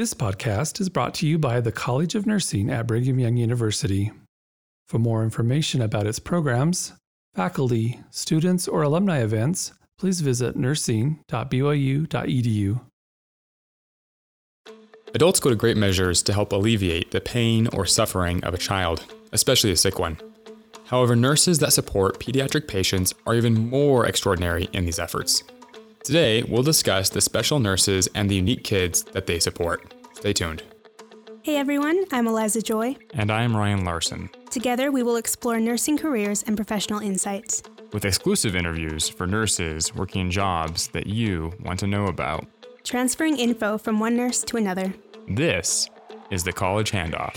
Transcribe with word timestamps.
This 0.00 0.14
podcast 0.14 0.80
is 0.80 0.88
brought 0.88 1.12
to 1.16 1.26
you 1.26 1.36
by 1.36 1.60
the 1.60 1.70
College 1.70 2.14
of 2.14 2.26
Nursing 2.26 2.70
at 2.70 2.86
Brigham 2.86 3.18
Young 3.18 3.36
University. 3.36 4.10
For 4.88 4.98
more 4.98 5.22
information 5.22 5.82
about 5.82 6.06
its 6.06 6.18
programs, 6.18 6.94
faculty, 7.34 8.00
students, 8.08 8.66
or 8.66 8.80
alumni 8.80 9.18
events, 9.18 9.74
please 9.98 10.22
visit 10.22 10.56
nursing.byu.edu. 10.56 12.80
Adults 15.12 15.38
go 15.38 15.50
to 15.50 15.56
great 15.56 15.76
measures 15.76 16.22
to 16.22 16.32
help 16.32 16.52
alleviate 16.52 17.10
the 17.10 17.20
pain 17.20 17.68
or 17.74 17.84
suffering 17.84 18.42
of 18.42 18.54
a 18.54 18.58
child, 18.58 19.04
especially 19.32 19.70
a 19.70 19.76
sick 19.76 19.98
one. 19.98 20.16
However, 20.86 21.14
nurses 21.14 21.58
that 21.58 21.74
support 21.74 22.18
pediatric 22.18 22.66
patients 22.66 23.12
are 23.26 23.34
even 23.34 23.68
more 23.68 24.06
extraordinary 24.06 24.66
in 24.72 24.86
these 24.86 24.98
efforts. 24.98 25.42
Today, 26.02 26.42
we'll 26.42 26.62
discuss 26.62 27.10
the 27.10 27.20
special 27.20 27.60
nurses 27.60 28.08
and 28.14 28.30
the 28.30 28.34
unique 28.34 28.64
kids 28.64 29.02
that 29.12 29.26
they 29.26 29.38
support. 29.38 29.92
Stay 30.14 30.32
tuned. 30.32 30.62
Hey 31.42 31.56
everyone, 31.56 32.04
I'm 32.10 32.26
Eliza 32.26 32.62
Joy. 32.62 32.96
And 33.14 33.30
I 33.30 33.42
am 33.42 33.56
Ryan 33.56 33.84
Larson. 33.84 34.30
Together, 34.50 34.90
we 34.90 35.02
will 35.02 35.16
explore 35.16 35.60
nursing 35.60 35.98
careers 35.98 36.42
and 36.44 36.56
professional 36.56 37.00
insights. 37.00 37.62
With 37.92 38.04
exclusive 38.04 38.56
interviews 38.56 39.08
for 39.08 39.26
nurses 39.26 39.94
working 39.94 40.22
in 40.22 40.30
jobs 40.30 40.88
that 40.88 41.06
you 41.06 41.52
want 41.60 41.80
to 41.80 41.86
know 41.86 42.06
about. 42.06 42.46
Transferring 42.82 43.38
info 43.38 43.76
from 43.76 44.00
one 44.00 44.16
nurse 44.16 44.42
to 44.44 44.56
another. 44.56 44.94
This 45.28 45.88
is 46.30 46.44
the 46.44 46.52
College 46.52 46.92
Handoff. 46.92 47.36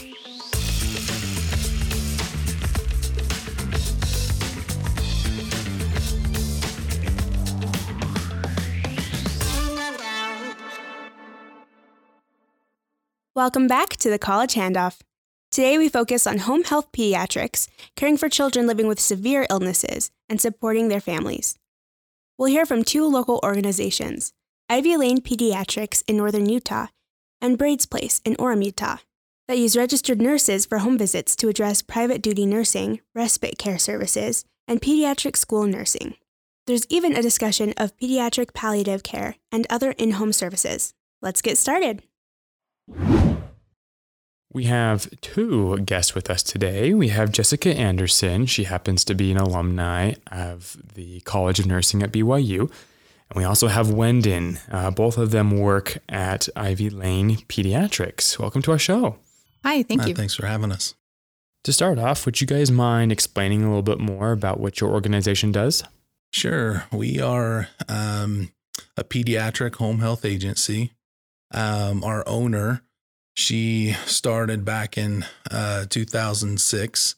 Welcome 13.35 13.67
back 13.67 13.97
to 13.97 14.11
the 14.11 14.19
College 14.19 14.53
Handoff. 14.53 14.99
Today 15.49 15.79
we 15.79 15.89
focus 15.89 16.27
on 16.27 16.37
home 16.37 16.63
health 16.63 16.91
pediatrics, 16.91 17.67
caring 17.95 18.15
for 18.15 18.29
children 18.29 18.67
living 18.67 18.85
with 18.85 18.99
severe 18.99 19.47
illnesses, 19.49 20.11
and 20.29 20.39
supporting 20.39 20.87
their 20.87 21.01
families. 21.01 21.57
We'll 22.37 22.51
hear 22.51 22.67
from 22.67 22.83
two 22.83 23.07
local 23.07 23.39
organizations 23.41 24.33
Ivy 24.69 24.97
Lane 24.97 25.19
Pediatrics 25.19 26.03
in 26.07 26.15
northern 26.15 26.47
Utah 26.47 26.89
and 27.41 27.57
Brades' 27.57 27.87
Place 27.87 28.21
in 28.23 28.35
Orem, 28.35 28.63
Utah, 28.63 28.97
that 29.47 29.57
use 29.57 29.75
registered 29.75 30.21
nurses 30.21 30.67
for 30.67 30.77
home 30.77 30.99
visits 30.99 31.35
to 31.37 31.49
address 31.49 31.81
private 31.81 32.21
duty 32.21 32.45
nursing, 32.45 33.01
respite 33.15 33.57
care 33.57 33.79
services, 33.79 34.45
and 34.67 34.79
pediatric 34.79 35.37
school 35.37 35.63
nursing. 35.63 36.13
There's 36.67 36.85
even 36.87 37.15
a 37.15 37.23
discussion 37.23 37.73
of 37.77 37.97
pediatric 37.97 38.53
palliative 38.53 39.01
care 39.01 39.37
and 39.51 39.65
other 39.71 39.93
in 39.93 40.11
home 40.11 40.33
services. 40.33 40.93
Let's 41.19 41.41
get 41.41 41.57
started. 41.57 42.03
We 44.53 44.65
have 44.65 45.09
two 45.21 45.79
guests 45.79 46.13
with 46.13 46.29
us 46.29 46.43
today. 46.43 46.93
We 46.93 47.07
have 47.07 47.31
Jessica 47.31 47.75
Anderson. 47.75 48.45
She 48.45 48.65
happens 48.65 49.03
to 49.05 49.15
be 49.15 49.31
an 49.31 49.37
alumni 49.37 50.13
of 50.31 50.77
the 50.93 51.21
College 51.21 51.59
of 51.59 51.65
Nursing 51.65 52.03
at 52.03 52.11
BYU. 52.11 52.71
And 53.29 53.35
we 53.35 53.45
also 53.45 53.67
have 53.67 53.89
Wendon. 53.89 54.59
Uh, 54.71 54.91
both 54.91 55.17
of 55.17 55.31
them 55.31 55.57
work 55.57 55.97
at 56.07 56.49
Ivy 56.55 56.91
Lane 56.91 57.37
Pediatrics. 57.37 58.37
Welcome 58.37 58.61
to 58.61 58.71
our 58.71 58.77
show. 58.77 59.17
Hi, 59.63 59.81
thank 59.81 60.07
you. 60.07 60.13
Thanks 60.13 60.35
for 60.35 60.45
having 60.45 60.71
us. 60.71 60.93
To 61.63 61.73
start 61.73 61.97
off, 61.97 62.25
would 62.27 62.39
you 62.39 62.45
guys 62.45 62.69
mind 62.69 63.11
explaining 63.11 63.63
a 63.63 63.67
little 63.67 63.81
bit 63.81 63.99
more 63.99 64.33
about 64.33 64.59
what 64.59 64.79
your 64.79 64.91
organization 64.91 65.51
does? 65.51 65.83
Sure. 66.31 66.83
We 66.91 67.19
are 67.19 67.69
um, 67.89 68.51
a 68.97 69.03
pediatric 69.03 69.75
home 69.75 69.99
health 69.99 70.25
agency. 70.25 70.91
Um, 71.53 72.03
our 72.03 72.27
owner, 72.27 72.81
she 73.35 73.93
started 74.05 74.65
back 74.65 74.97
in 74.97 75.25
uh, 75.49 75.85
2006. 75.89 77.15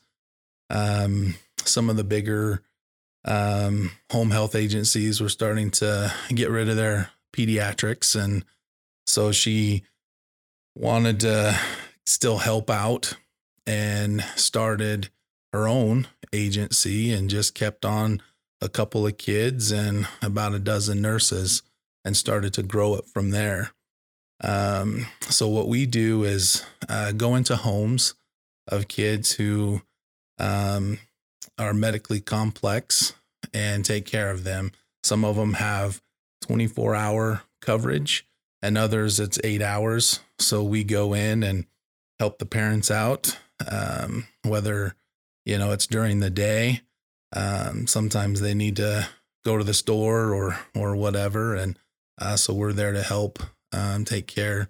Um, 0.69 1.35
some 1.59 1.89
of 1.89 1.97
the 1.97 2.03
bigger 2.03 2.61
um, 3.25 3.91
home 4.11 4.31
health 4.31 4.55
agencies 4.55 5.19
were 5.19 5.29
starting 5.29 5.71
to 5.71 6.13
get 6.29 6.49
rid 6.49 6.69
of 6.69 6.75
their 6.75 7.11
pediatrics. 7.35 8.15
And 8.21 8.45
so 9.07 9.31
she 9.31 9.83
wanted 10.75 11.19
to 11.21 11.59
still 12.05 12.37
help 12.39 12.69
out 12.69 13.15
and 13.65 14.21
started 14.35 15.09
her 15.53 15.67
own 15.67 16.07
agency 16.33 17.11
and 17.11 17.29
just 17.29 17.55
kept 17.55 17.85
on 17.85 18.21
a 18.61 18.69
couple 18.69 19.07
of 19.07 19.17
kids 19.17 19.71
and 19.71 20.07
about 20.21 20.53
a 20.53 20.59
dozen 20.59 21.01
nurses 21.01 21.63
and 22.03 22.15
started 22.15 22.53
to 22.53 22.63
grow 22.63 22.95
it 22.95 23.05
from 23.05 23.31
there. 23.31 23.71
Um, 24.41 25.07
so 25.21 25.47
what 25.47 25.67
we 25.67 25.85
do 25.85 26.23
is 26.23 26.65
uh, 26.89 27.11
go 27.13 27.35
into 27.35 27.55
homes 27.55 28.15
of 28.67 28.87
kids 28.87 29.33
who 29.33 29.81
um, 30.39 30.99
are 31.57 31.73
medically 31.73 32.19
complex 32.19 33.13
and 33.53 33.85
take 33.85 34.05
care 34.05 34.31
of 34.31 34.43
them. 34.43 34.71
Some 35.03 35.23
of 35.23 35.35
them 35.35 35.53
have 35.53 36.01
24 36.41 36.95
hour 36.95 37.43
coverage 37.61 38.27
and 38.61 38.77
others 38.77 39.19
it's 39.19 39.39
eight 39.43 39.61
hours. 39.61 40.19
So 40.39 40.63
we 40.63 40.83
go 40.83 41.13
in 41.13 41.43
and 41.43 41.65
help 42.19 42.39
the 42.39 42.45
parents 42.45 42.89
out, 42.89 43.37
um, 43.69 44.27
whether, 44.43 44.95
you 45.45 45.57
know, 45.57 45.71
it's 45.71 45.87
during 45.87 46.19
the 46.19 46.29
day. 46.29 46.81
Um, 47.33 47.87
sometimes 47.87 48.41
they 48.41 48.53
need 48.53 48.77
to 48.77 49.07
go 49.43 49.57
to 49.57 49.63
the 49.63 49.73
store 49.73 50.33
or, 50.33 50.57
or 50.75 50.95
whatever. 50.95 51.55
And 51.55 51.77
uh, 52.19 52.37
so 52.37 52.53
we're 52.53 52.73
there 52.73 52.93
to 52.93 53.03
help 53.03 53.39
um, 53.75 54.05
take 54.05 54.27
care 54.27 54.69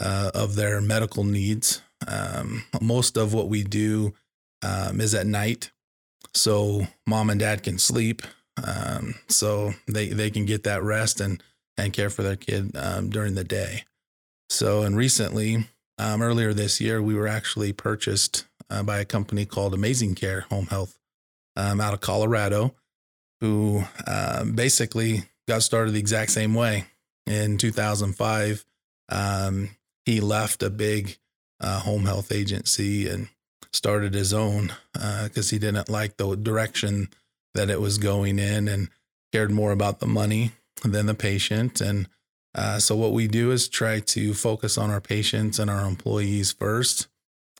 uh, 0.00 0.30
of 0.34 0.54
their 0.54 0.80
medical 0.80 1.24
needs. 1.24 1.82
Um, 2.06 2.64
most 2.80 3.16
of 3.16 3.34
what 3.34 3.48
we 3.48 3.64
do 3.64 4.14
um, 4.62 5.00
is 5.00 5.14
at 5.14 5.26
night, 5.26 5.70
so 6.34 6.86
mom 7.06 7.30
and 7.30 7.40
dad 7.40 7.62
can 7.62 7.78
sleep, 7.78 8.22
um, 8.64 9.14
so 9.28 9.74
they 9.86 10.08
they 10.08 10.30
can 10.30 10.46
get 10.46 10.64
that 10.64 10.82
rest 10.82 11.20
and 11.20 11.42
and 11.76 11.92
care 11.92 12.10
for 12.10 12.22
their 12.22 12.36
kid 12.36 12.76
um, 12.76 13.10
during 13.10 13.34
the 13.34 13.44
day. 13.44 13.84
So, 14.50 14.82
and 14.82 14.96
recently, 14.96 15.66
um, 15.98 16.22
earlier 16.22 16.54
this 16.54 16.80
year, 16.80 17.02
we 17.02 17.14
were 17.14 17.28
actually 17.28 17.72
purchased 17.72 18.46
uh, 18.70 18.82
by 18.82 18.98
a 18.98 19.04
company 19.04 19.44
called 19.44 19.74
Amazing 19.74 20.14
Care 20.14 20.42
Home 20.50 20.66
Health 20.66 20.98
out 21.56 21.92
of 21.92 22.00
Colorado, 22.00 22.76
who 23.40 23.82
basically 24.54 25.24
got 25.48 25.64
started 25.64 25.90
the 25.90 25.98
exact 25.98 26.30
same 26.30 26.54
way 26.54 26.86
in 27.28 27.58
2005, 27.58 28.64
um, 29.10 29.70
he 30.04 30.20
left 30.20 30.62
a 30.62 30.70
big 30.70 31.18
uh, 31.60 31.80
home 31.80 32.04
health 32.04 32.32
agency 32.32 33.08
and 33.08 33.28
started 33.72 34.14
his 34.14 34.32
own 34.32 34.72
because 34.92 35.52
uh, 35.52 35.54
he 35.54 35.58
didn't 35.58 35.88
like 35.88 36.16
the 36.16 36.34
direction 36.36 37.08
that 37.54 37.70
it 37.70 37.80
was 37.80 37.98
going 37.98 38.38
in 38.38 38.68
and 38.68 38.88
cared 39.32 39.50
more 39.50 39.72
about 39.72 40.00
the 40.00 40.06
money 40.06 40.52
than 40.84 41.06
the 41.06 41.14
patient. 41.14 41.80
And 41.80 42.08
uh, 42.54 42.78
so, 42.78 42.96
what 42.96 43.12
we 43.12 43.28
do 43.28 43.50
is 43.50 43.68
try 43.68 44.00
to 44.00 44.34
focus 44.34 44.78
on 44.78 44.90
our 44.90 45.00
patients 45.00 45.58
and 45.58 45.70
our 45.70 45.86
employees 45.86 46.52
first, 46.52 47.08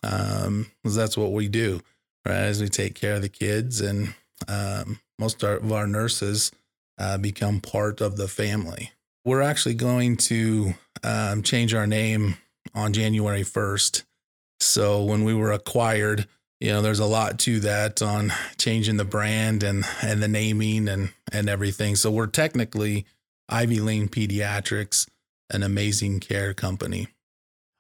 um, 0.02 0.70
that's 0.84 1.16
what 1.16 1.32
we 1.32 1.48
do, 1.48 1.80
right? 2.24 2.34
As 2.34 2.60
we 2.60 2.68
take 2.68 2.94
care 2.94 3.16
of 3.16 3.22
the 3.22 3.28
kids, 3.28 3.80
and 3.80 4.14
um, 4.46 5.00
most 5.18 5.42
of 5.42 5.72
our 5.72 5.86
nurses 5.86 6.52
uh, 6.98 7.18
become 7.18 7.60
part 7.60 8.00
of 8.00 8.16
the 8.16 8.28
family. 8.28 8.92
We're 9.28 9.42
actually 9.42 9.74
going 9.74 10.16
to 10.28 10.72
um, 11.04 11.42
change 11.42 11.74
our 11.74 11.86
name 11.86 12.38
on 12.74 12.94
January 12.94 13.42
1st. 13.42 14.04
So 14.58 15.04
when 15.04 15.22
we 15.22 15.34
were 15.34 15.52
acquired, 15.52 16.26
you 16.60 16.70
know, 16.70 16.80
there's 16.80 16.98
a 16.98 17.04
lot 17.04 17.38
to 17.40 17.60
that 17.60 18.00
on 18.00 18.32
changing 18.56 18.96
the 18.96 19.04
brand 19.04 19.62
and 19.62 19.84
and 20.00 20.22
the 20.22 20.28
naming 20.28 20.88
and 20.88 21.12
and 21.30 21.46
everything. 21.50 21.94
So 21.94 22.10
we're 22.10 22.26
technically 22.26 23.04
Ivy 23.50 23.80
Lane 23.80 24.08
Pediatrics, 24.08 25.06
an 25.50 25.62
amazing 25.62 26.20
care 26.20 26.54
company. 26.54 27.08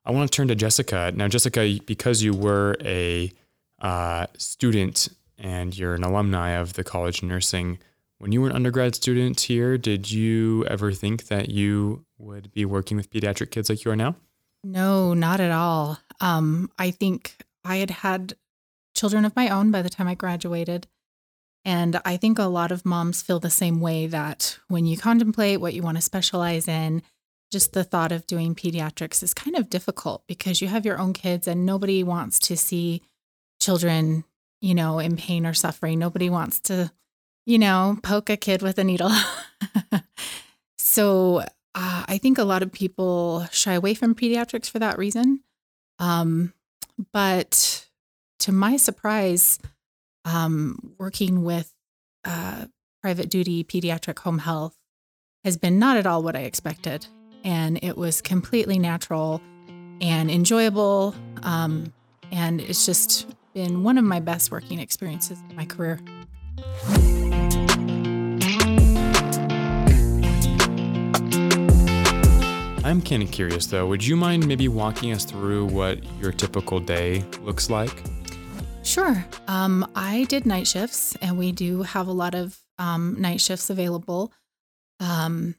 I 0.04 0.10
want 0.10 0.30
to 0.30 0.36
turn 0.36 0.48
to 0.48 0.54
Jessica 0.54 1.12
now. 1.14 1.28
Jessica, 1.28 1.78
because 1.86 2.22
you 2.22 2.34
were 2.34 2.76
a 2.84 3.32
uh, 3.80 4.26
student 4.36 5.08
and 5.38 5.74
you're 5.74 5.94
an 5.94 6.04
alumni 6.04 6.50
of 6.50 6.74
the 6.74 6.84
College 6.84 7.22
Nursing, 7.22 7.78
when 8.18 8.32
you 8.32 8.40
were 8.40 8.48
an 8.48 8.56
undergrad 8.56 8.94
student 8.94 9.40
here, 9.40 9.78
did 9.78 10.10
you 10.10 10.64
ever 10.66 10.92
think 10.92 11.28
that 11.28 11.50
you 11.50 12.04
would 12.18 12.52
be 12.52 12.64
working 12.64 12.96
with 12.96 13.10
pediatric 13.10 13.50
kids 13.50 13.70
like 13.70 13.84
you 13.84 13.90
are 13.90 13.96
now? 13.96 14.16
No, 14.64 15.14
not 15.14 15.40
at 15.40 15.52
all. 15.52 15.98
Um, 16.20 16.70
I 16.78 16.90
think 16.90 17.36
I 17.64 17.76
had 17.76 17.90
had 17.90 18.34
children 18.94 19.24
of 19.24 19.36
my 19.36 19.48
own 19.48 19.70
by 19.70 19.82
the 19.82 19.88
time 19.88 20.08
I 20.08 20.14
graduated. 20.14 20.88
And 21.64 22.00
I 22.04 22.16
think 22.16 22.38
a 22.38 22.44
lot 22.44 22.72
of 22.72 22.84
moms 22.84 23.22
feel 23.22 23.38
the 23.38 23.50
same 23.50 23.80
way 23.80 24.06
that 24.08 24.58
when 24.68 24.86
you 24.86 24.96
contemplate 24.96 25.60
what 25.60 25.74
you 25.74 25.82
want 25.82 25.96
to 25.98 26.02
specialize 26.02 26.66
in, 26.66 27.02
just 27.52 27.72
the 27.72 27.84
thought 27.84 28.12
of 28.12 28.26
doing 28.26 28.54
pediatrics 28.54 29.22
is 29.22 29.32
kind 29.32 29.56
of 29.56 29.70
difficult 29.70 30.24
because 30.26 30.60
you 30.60 30.68
have 30.68 30.84
your 30.84 30.98
own 30.98 31.12
kids 31.12 31.46
and 31.46 31.64
nobody 31.64 32.02
wants 32.02 32.38
to 32.40 32.56
see 32.56 33.02
children, 33.60 34.24
you 34.60 34.74
know, 34.74 34.98
in 34.98 35.16
pain 35.16 35.46
or 35.46 35.54
suffering. 35.54 35.98
Nobody 35.98 36.28
wants 36.28 36.58
to 36.60 36.90
you 37.48 37.58
know, 37.58 37.98
poke 38.02 38.28
a 38.28 38.36
kid 38.36 38.60
with 38.60 38.76
a 38.76 38.84
needle. 38.84 39.10
so 40.78 41.38
uh, 41.74 42.04
I 42.06 42.18
think 42.18 42.36
a 42.36 42.44
lot 42.44 42.62
of 42.62 42.70
people 42.70 43.46
shy 43.50 43.72
away 43.72 43.94
from 43.94 44.14
pediatrics 44.14 44.68
for 44.68 44.78
that 44.80 44.98
reason. 44.98 45.40
Um, 45.98 46.52
but 47.10 47.88
to 48.40 48.52
my 48.52 48.76
surprise, 48.76 49.58
um, 50.26 50.92
working 50.98 51.42
with 51.42 51.72
uh, 52.26 52.66
private 53.00 53.30
duty 53.30 53.64
pediatric 53.64 54.18
home 54.18 54.40
health 54.40 54.76
has 55.42 55.56
been 55.56 55.78
not 55.78 55.96
at 55.96 56.06
all 56.06 56.22
what 56.22 56.36
I 56.36 56.40
expected. 56.40 57.06
And 57.44 57.82
it 57.82 57.96
was 57.96 58.20
completely 58.20 58.78
natural 58.78 59.40
and 60.02 60.30
enjoyable. 60.30 61.14
Um, 61.42 61.94
and 62.30 62.60
it's 62.60 62.84
just 62.84 63.26
been 63.54 63.84
one 63.84 63.96
of 63.96 64.04
my 64.04 64.20
best 64.20 64.50
working 64.50 64.80
experiences 64.80 65.38
in 65.48 65.56
my 65.56 65.64
career. 65.64 65.98
I'm 72.88 73.02
kind 73.02 73.22
of 73.22 73.30
curious 73.30 73.66
though. 73.66 73.86
Would 73.86 74.02
you 74.02 74.16
mind 74.16 74.48
maybe 74.48 74.66
walking 74.66 75.12
us 75.12 75.26
through 75.26 75.66
what 75.66 76.02
your 76.20 76.32
typical 76.32 76.80
day 76.80 77.22
looks 77.42 77.68
like? 77.68 78.02
Sure. 78.82 79.26
Um, 79.46 79.86
I 79.94 80.24
did 80.30 80.46
night 80.46 80.66
shifts, 80.66 81.14
and 81.20 81.36
we 81.36 81.52
do 81.52 81.82
have 81.82 82.06
a 82.06 82.12
lot 82.12 82.34
of 82.34 82.58
um, 82.78 83.16
night 83.20 83.42
shifts 83.42 83.68
available. 83.68 84.32
Um, 85.00 85.56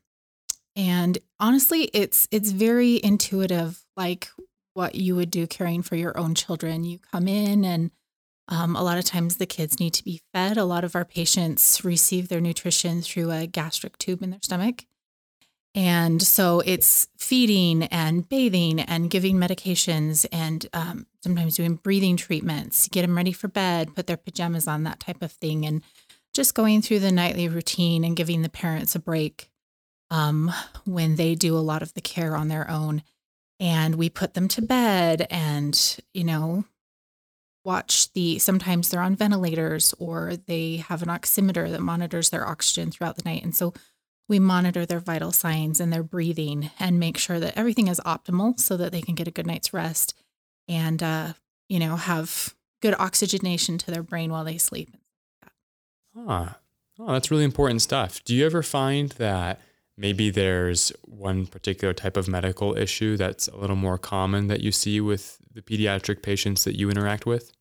and 0.76 1.20
honestly, 1.40 1.92
it's 1.94 2.28
it's 2.32 2.50
very 2.50 3.00
intuitive, 3.04 3.86
like 3.96 4.30
what 4.74 4.96
you 4.96 5.16
would 5.16 5.30
do 5.30 5.46
caring 5.46 5.84
for 5.84 5.96
your 5.96 6.18
own 6.18 6.34
children. 6.34 6.84
You 6.84 6.98
come 7.12 7.28
in, 7.28 7.64
and 7.64 7.92
um, 8.48 8.76
a 8.76 8.82
lot 8.82 8.98
of 8.98 9.06
times 9.06 9.38
the 9.38 9.46
kids 9.46 9.80
need 9.80 9.94
to 9.94 10.04
be 10.04 10.24
fed. 10.34 10.58
A 10.58 10.66
lot 10.66 10.84
of 10.84 10.96
our 10.96 11.06
patients 11.06 11.86
receive 11.86 12.28
their 12.28 12.42
nutrition 12.42 13.04
through 13.04 13.30
a 13.30 13.46
gastric 13.46 14.00
tube 14.00 14.24
in 14.24 14.32
their 14.32 14.40
stomach. 14.42 14.86
And 15.76 16.22
so 16.22 16.62
it's 16.62 17.08
feeding 17.18 17.84
and 17.84 18.28
bathing 18.28 18.80
and 18.80 19.10
giving 19.10 19.38
medications 19.38 20.26
and 20.32 20.66
um, 20.74 21.06
sometimes 21.22 21.56
doing 21.56 21.76
breathing 21.76 22.18
treatments, 22.18 22.88
get 22.88 23.04
them 23.04 23.16
ready 23.16 23.32
for 23.32 23.48
bed, 23.48 23.96
put 23.96 24.08
their 24.08 24.18
pajamas 24.18 24.68
on, 24.68 24.84
that 24.84 25.00
type 25.00 25.22
of 25.22 25.32
thing. 25.32 25.66
And 25.66 25.84
just 26.34 26.56
going 26.56 26.82
through 26.82 27.00
the 27.00 27.12
nightly 27.12 27.48
routine 27.48 28.04
and 28.04 28.16
giving 28.16 28.42
the 28.42 28.50
parents 28.50 28.96
a 28.96 29.00
break 29.00 29.50
um, 30.10 30.52
when 30.86 31.16
they 31.16 31.36
do 31.36 31.56
a 31.56 31.60
lot 31.60 31.84
of 31.84 31.94
the 31.94 32.02
care 32.02 32.36
on 32.36 32.48
their 32.48 32.70
own. 32.70 33.04
And 33.60 33.96
we 33.96 34.10
put 34.10 34.34
them 34.34 34.48
to 34.50 34.62
bed 34.62 35.28
and, 35.30 36.00
you 36.14 36.24
know, 36.24 36.66
watch 37.66 38.12
the 38.14 38.40
sometimes 38.40 38.90
they're 38.90 39.02
on 39.02 39.16
ventilators 39.16 39.94
or 40.00 40.36
they 40.48 40.78
have 40.78 41.04
an 41.04 41.10
oximeter 41.10 41.70
that 41.70 41.82
monitors 41.82 42.30
their 42.30 42.48
oxygen 42.48 42.90
throughout 42.90 43.18
the 43.18 43.30
night. 43.30 43.44
And 43.44 43.54
so 43.54 43.74
we 44.30 44.40
monitor 44.40 44.86
their 44.86 45.00
vital 45.00 45.34
signs 45.34 45.82
and 45.82 45.92
their 45.92 46.04
breathing 46.04 46.72
and 46.80 47.00
make 47.00 47.18
sure 47.18 47.40
that 47.40 47.58
everything 47.58 47.90
is 47.90 48.00
optimal 48.06 48.58
so 48.58 48.78
that 48.78 48.94
they 48.94 49.02
can 49.02 49.16
get 49.16 49.28
a 49.28 49.32
good 49.32 49.48
night's 49.48 49.74
rest 49.74 50.14
and 50.70 51.04
uh, 51.04 51.34
you 51.68 51.80
know 51.80 51.98
have 51.98 52.56
good 52.82 52.96
oxygenation 52.98 53.78
to 53.80 53.92
their 53.92 54.04
brain 54.04 54.32
while 54.32 54.46
they 54.46 54.58
sleep. 54.58 54.96
Ah, 56.16 56.58
oh, 57.00 57.12
that's 57.12 57.32
really 57.32 57.44
important 57.44 57.82
stuff. 57.82 58.24
Do 58.24 58.36
you 58.36 58.46
ever 58.46 58.64
find 58.64 59.10
that 59.14 59.60
maybe 59.98 60.30
there's 60.30 60.92
one 61.04 61.46
particular 61.46 61.94
type 61.94 62.16
of 62.16 62.28
medical 62.28 62.78
issue 62.78 63.18
that's 63.18 63.48
a 63.50 63.58
little 63.58 63.76
more 63.76 63.98
common 63.98 64.48
that 64.48 64.62
you 64.62 64.72
see 64.72 65.02
with 65.02 65.40
the 65.52 65.62
pediatric 65.62 66.22
patients 66.22 66.64
that 66.64 66.78
you 66.78 66.90
interact 66.90 67.26
with? 67.26 67.52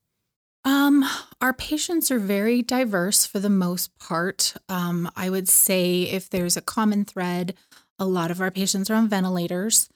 Um, 0.64 1.04
our 1.40 1.52
patients 1.52 2.10
are 2.10 2.18
very 2.18 2.62
diverse 2.62 3.24
for 3.24 3.38
the 3.38 3.50
most 3.50 3.96
part. 3.98 4.54
Um, 4.68 5.10
I 5.16 5.30
would 5.30 5.48
say 5.48 6.02
if 6.02 6.28
there's 6.28 6.56
a 6.56 6.62
common 6.62 7.04
thread, 7.04 7.54
a 7.98 8.04
lot 8.04 8.30
of 8.30 8.40
our 8.40 8.50
patients 8.50 8.90
are 8.90 8.94
on 8.94 9.08
ventilators, 9.08 9.88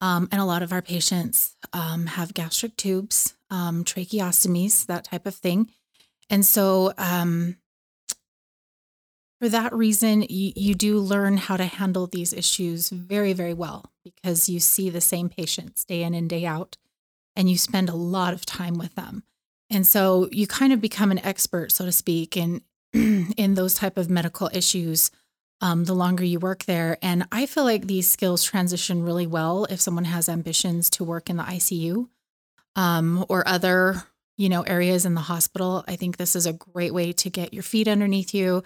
um, 0.00 0.28
and 0.30 0.40
a 0.40 0.44
lot 0.44 0.62
of 0.62 0.72
our 0.72 0.82
patients 0.82 1.56
um, 1.72 2.06
have 2.06 2.34
gastric 2.34 2.76
tubes, 2.76 3.34
um, 3.50 3.84
tracheostomies, 3.84 4.86
that 4.86 5.04
type 5.04 5.26
of 5.26 5.34
thing. 5.34 5.70
And 6.28 6.44
so, 6.44 6.92
um, 6.96 7.56
for 9.40 9.48
that 9.48 9.72
reason, 9.72 10.22
you, 10.28 10.52
you 10.54 10.74
do 10.74 10.98
learn 10.98 11.38
how 11.38 11.56
to 11.56 11.64
handle 11.64 12.06
these 12.06 12.34
issues 12.34 12.90
very, 12.90 13.32
very 13.32 13.54
well 13.54 13.90
because 14.04 14.50
you 14.50 14.60
see 14.60 14.90
the 14.90 15.00
same 15.00 15.30
patients 15.30 15.84
day 15.84 16.02
in 16.02 16.12
and 16.12 16.28
day 16.28 16.44
out, 16.44 16.76
and 17.34 17.48
you 17.48 17.56
spend 17.56 17.88
a 17.88 17.96
lot 17.96 18.34
of 18.34 18.44
time 18.44 18.74
with 18.74 18.94
them. 18.96 19.22
And 19.70 19.86
so 19.86 20.28
you 20.32 20.46
kind 20.46 20.72
of 20.72 20.80
become 20.80 21.10
an 21.10 21.20
expert, 21.20 21.72
so 21.72 21.84
to 21.84 21.92
speak, 21.92 22.36
in 22.36 22.62
in 22.92 23.54
those 23.54 23.74
type 23.74 23.96
of 23.96 24.10
medical 24.10 24.50
issues 24.52 25.10
um, 25.60 25.84
the 25.84 25.94
longer 25.94 26.24
you 26.24 26.38
work 26.38 26.64
there. 26.64 26.98
And 27.02 27.26
I 27.30 27.46
feel 27.46 27.64
like 27.64 27.86
these 27.86 28.08
skills 28.08 28.42
transition 28.42 29.02
really 29.02 29.26
well 29.26 29.66
if 29.68 29.80
someone 29.80 30.04
has 30.04 30.28
ambitions 30.28 30.90
to 30.90 31.04
work 31.04 31.28
in 31.28 31.36
the 31.36 31.42
ICU 31.42 32.08
um, 32.76 33.24
or 33.28 33.46
other 33.46 34.04
you 34.36 34.48
know 34.48 34.62
areas 34.62 35.04
in 35.04 35.14
the 35.14 35.20
hospital. 35.20 35.84
I 35.86 35.96
think 35.96 36.16
this 36.16 36.34
is 36.34 36.46
a 36.46 36.54
great 36.54 36.94
way 36.94 37.12
to 37.12 37.28
get 37.28 37.52
your 37.52 37.62
feet 37.62 37.88
underneath 37.88 38.34
you 38.34 38.62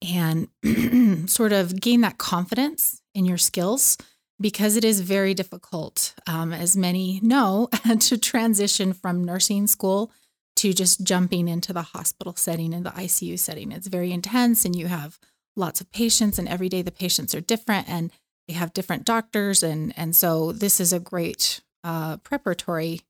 and 0.00 0.48
sort 1.28 1.52
of 1.52 1.80
gain 1.80 2.02
that 2.02 2.18
confidence 2.18 3.02
in 3.12 3.24
your 3.24 3.38
skills 3.38 3.98
because 4.40 4.76
it 4.76 4.84
is 4.84 5.00
very 5.00 5.34
difficult, 5.34 6.14
um, 6.26 6.52
as 6.52 6.76
many 6.76 7.20
know, 7.22 7.68
to 8.00 8.18
transition 8.18 8.92
from 8.92 9.24
nursing 9.24 9.66
school 9.66 10.12
to 10.56 10.72
just 10.72 11.04
jumping 11.04 11.48
into 11.48 11.72
the 11.72 11.82
hospital 11.82 12.34
setting 12.36 12.74
and 12.74 12.84
the 12.84 12.90
ICU 12.90 13.38
setting. 13.38 13.72
It's 13.72 13.86
very 13.88 14.12
intense 14.12 14.64
and 14.64 14.74
you 14.74 14.86
have 14.86 15.18
lots 15.54 15.80
of 15.80 15.90
patients 15.92 16.38
and 16.38 16.48
every 16.48 16.68
day 16.68 16.82
the 16.82 16.90
patients 16.90 17.34
are 17.34 17.40
different 17.40 17.88
and 17.88 18.10
they 18.48 18.54
have 18.54 18.74
different 18.74 19.04
doctors 19.04 19.62
and 19.62 19.92
and 19.96 20.14
so 20.14 20.52
this 20.52 20.80
is 20.80 20.92
a 20.92 21.00
great 21.00 21.60
uh, 21.84 22.16
preparatory 22.18 23.00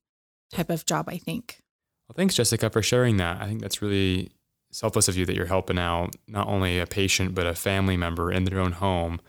type 0.51 0.69
of 0.69 0.85
job, 0.85 1.09
I 1.09 1.17
think. 1.17 1.61
Well, 2.07 2.15
thanks, 2.15 2.35
Jessica, 2.35 2.69
for 2.69 2.81
sharing 2.81 3.17
that. 3.17 3.41
I 3.41 3.47
think 3.47 3.61
that's 3.61 3.81
really 3.81 4.31
selfless 4.71 5.07
of 5.07 5.17
you 5.17 5.25
that 5.25 5.35
you're 5.35 5.45
helping 5.45 5.79
out 5.79 6.15
not 6.27 6.47
only 6.47 6.79
a 6.79 6.85
patient 6.85 7.33
but 7.33 7.47
a 7.47 7.55
family 7.55 7.97
member 7.97 8.31
in 8.31 8.43
their 8.43 8.59
own 8.59 8.73
home. 8.73 9.19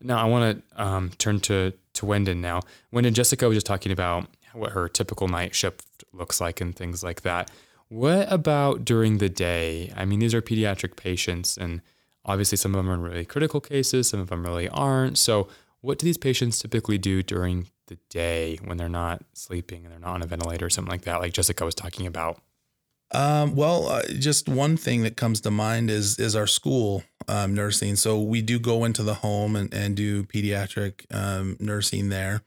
Now, 0.00 0.18
I 0.18 0.24
want 0.24 0.62
to 0.68 0.82
um, 0.82 1.10
turn 1.18 1.40
to 1.40 1.72
to 1.94 2.06
Wendon 2.06 2.40
now. 2.40 2.60
Wendon, 2.92 3.14
Jessica 3.14 3.48
was 3.48 3.56
just 3.56 3.66
talking 3.66 3.90
about 3.90 4.28
what 4.52 4.72
her 4.72 4.88
typical 4.88 5.28
night 5.28 5.54
shift 5.54 6.04
looks 6.12 6.40
like 6.40 6.60
and 6.60 6.74
things 6.74 7.02
like 7.02 7.22
that. 7.22 7.50
What 7.88 8.30
about 8.30 8.84
during 8.84 9.18
the 9.18 9.30
day? 9.30 9.92
I 9.96 10.04
mean, 10.04 10.18
these 10.18 10.34
are 10.34 10.42
pediatric 10.42 10.96
patients, 10.96 11.56
and 11.56 11.80
obviously 12.24 12.56
some 12.58 12.74
of 12.74 12.78
them 12.78 12.90
are 12.90 12.94
in 12.94 13.00
really 13.00 13.24
critical 13.24 13.60
cases, 13.60 14.08
some 14.08 14.20
of 14.20 14.28
them 14.28 14.44
really 14.44 14.68
aren't. 14.68 15.16
So, 15.16 15.48
what 15.80 15.98
do 15.98 16.04
these 16.04 16.18
patients 16.18 16.58
typically 16.58 16.98
do 16.98 17.22
during 17.22 17.68
the 17.86 17.98
day 18.10 18.58
when 18.64 18.76
they're 18.76 18.88
not 18.88 19.22
sleeping 19.32 19.84
and 19.84 19.92
they're 19.92 20.00
not 20.00 20.14
on 20.14 20.22
a 20.22 20.26
ventilator 20.26 20.66
or 20.66 20.70
something 20.70 20.90
like 20.90 21.02
that, 21.02 21.20
like 21.20 21.32
Jessica 21.32 21.64
was 21.64 21.74
talking 21.74 22.06
about? 22.06 22.40
Um, 23.10 23.54
well, 23.54 23.88
uh, 23.88 24.02
just 24.18 24.48
one 24.48 24.76
thing 24.76 25.02
that 25.04 25.16
comes 25.16 25.40
to 25.40 25.50
mind 25.50 25.88
is 25.88 26.18
is 26.18 26.36
our 26.36 26.46
school 26.46 27.04
um, 27.26 27.54
nursing. 27.54 27.96
So 27.96 28.20
we 28.20 28.42
do 28.42 28.58
go 28.58 28.84
into 28.84 29.02
the 29.02 29.14
home 29.14 29.56
and, 29.56 29.72
and 29.72 29.96
do 29.96 30.24
pediatric 30.24 31.06
um, 31.10 31.56
nursing 31.58 32.10
there, 32.10 32.42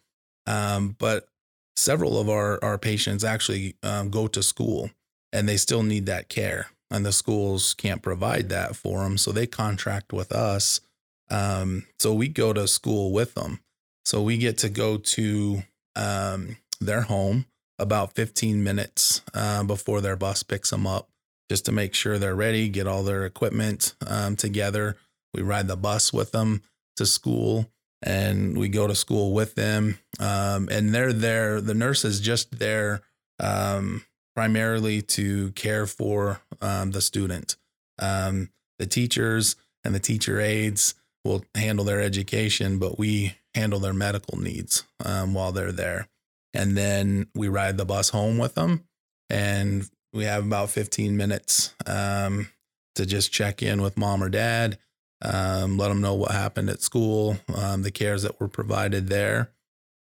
um, 0.45 0.95
but 0.99 1.27
several 1.75 2.19
of 2.19 2.29
our 2.29 2.63
our 2.63 2.77
patients 2.77 3.23
actually 3.23 3.75
um, 3.81 4.11
go 4.11 4.27
to 4.27 4.43
school 4.43 4.91
and 5.33 5.47
they 5.47 5.57
still 5.57 5.83
need 5.83 6.05
that 6.05 6.29
care 6.29 6.67
and 6.89 7.05
the 7.05 7.11
schools 7.11 7.73
can't 7.73 8.01
provide 8.01 8.49
that 8.49 8.75
for 8.75 9.03
them 9.03 9.17
so 9.17 9.31
they 9.31 9.47
contract 9.47 10.13
with 10.13 10.31
us 10.31 10.81
um, 11.29 11.85
so 11.99 12.13
we 12.13 12.27
go 12.27 12.53
to 12.53 12.67
school 12.67 13.11
with 13.11 13.33
them 13.35 13.59
so 14.05 14.21
we 14.21 14.37
get 14.37 14.57
to 14.57 14.69
go 14.69 14.97
to 14.97 15.63
um, 15.95 16.57
their 16.79 17.01
home 17.01 17.45
about 17.79 18.13
15 18.13 18.63
minutes 18.63 19.21
uh, 19.33 19.63
before 19.63 20.01
their 20.01 20.15
bus 20.15 20.43
picks 20.43 20.69
them 20.69 20.85
up 20.85 21.09
just 21.49 21.65
to 21.65 21.71
make 21.71 21.93
sure 21.93 22.17
they're 22.17 22.35
ready 22.35 22.69
get 22.69 22.87
all 22.87 23.03
their 23.03 23.25
equipment 23.25 23.93
um, 24.07 24.35
together. 24.35 24.95
We 25.33 25.41
ride 25.41 25.67
the 25.67 25.75
bus 25.75 26.13
with 26.13 26.31
them 26.31 26.61
to 26.95 27.05
school 27.05 27.69
and 28.01 28.57
we 28.57 28.69
go 28.69 28.87
to 28.87 28.95
school 28.95 29.33
with 29.33 29.55
them 29.55 29.99
um, 30.19 30.69
and 30.71 30.93
they're 30.93 31.13
there 31.13 31.61
the 31.61 31.73
nurse 31.73 32.05
is 32.05 32.19
just 32.19 32.57
there 32.59 33.01
um, 33.39 34.03
primarily 34.35 35.01
to 35.01 35.51
care 35.51 35.85
for 35.85 36.41
um, 36.61 36.91
the 36.91 37.01
student. 37.01 37.57
Um, 37.99 38.49
the 38.79 38.85
teachers 38.85 39.55
and 39.83 39.93
the 39.93 39.99
teacher 39.99 40.39
aides 40.39 40.95
will 41.23 41.43
handle 41.55 41.85
their 41.85 42.01
education, 42.01 42.79
but 42.79 42.97
we 42.97 43.35
handle 43.53 43.79
their 43.79 43.93
medical 43.93 44.39
needs 44.39 44.85
um, 45.05 45.33
while 45.33 45.51
they're 45.51 45.71
there. 45.71 46.07
And 46.53 46.75
then 46.75 47.27
we 47.35 47.47
ride 47.47 47.77
the 47.77 47.85
bus 47.85 48.09
home 48.09 48.37
with 48.37 48.55
them, 48.55 48.83
and 49.29 49.89
we 50.13 50.25
have 50.25 50.45
about 50.45 50.69
15 50.69 51.15
minutes 51.15 51.73
um, 51.85 52.49
to 52.95 53.05
just 53.05 53.31
check 53.31 53.61
in 53.61 53.81
with 53.81 53.97
mom 53.97 54.21
or 54.21 54.29
dad, 54.29 54.77
um, 55.21 55.77
let 55.77 55.89
them 55.89 56.01
know 56.01 56.13
what 56.13 56.31
happened 56.31 56.69
at 56.69 56.81
school, 56.81 57.37
um, 57.55 57.83
the 57.83 57.91
cares 57.91 58.23
that 58.23 58.39
were 58.39 58.49
provided 58.49 59.07
there, 59.07 59.51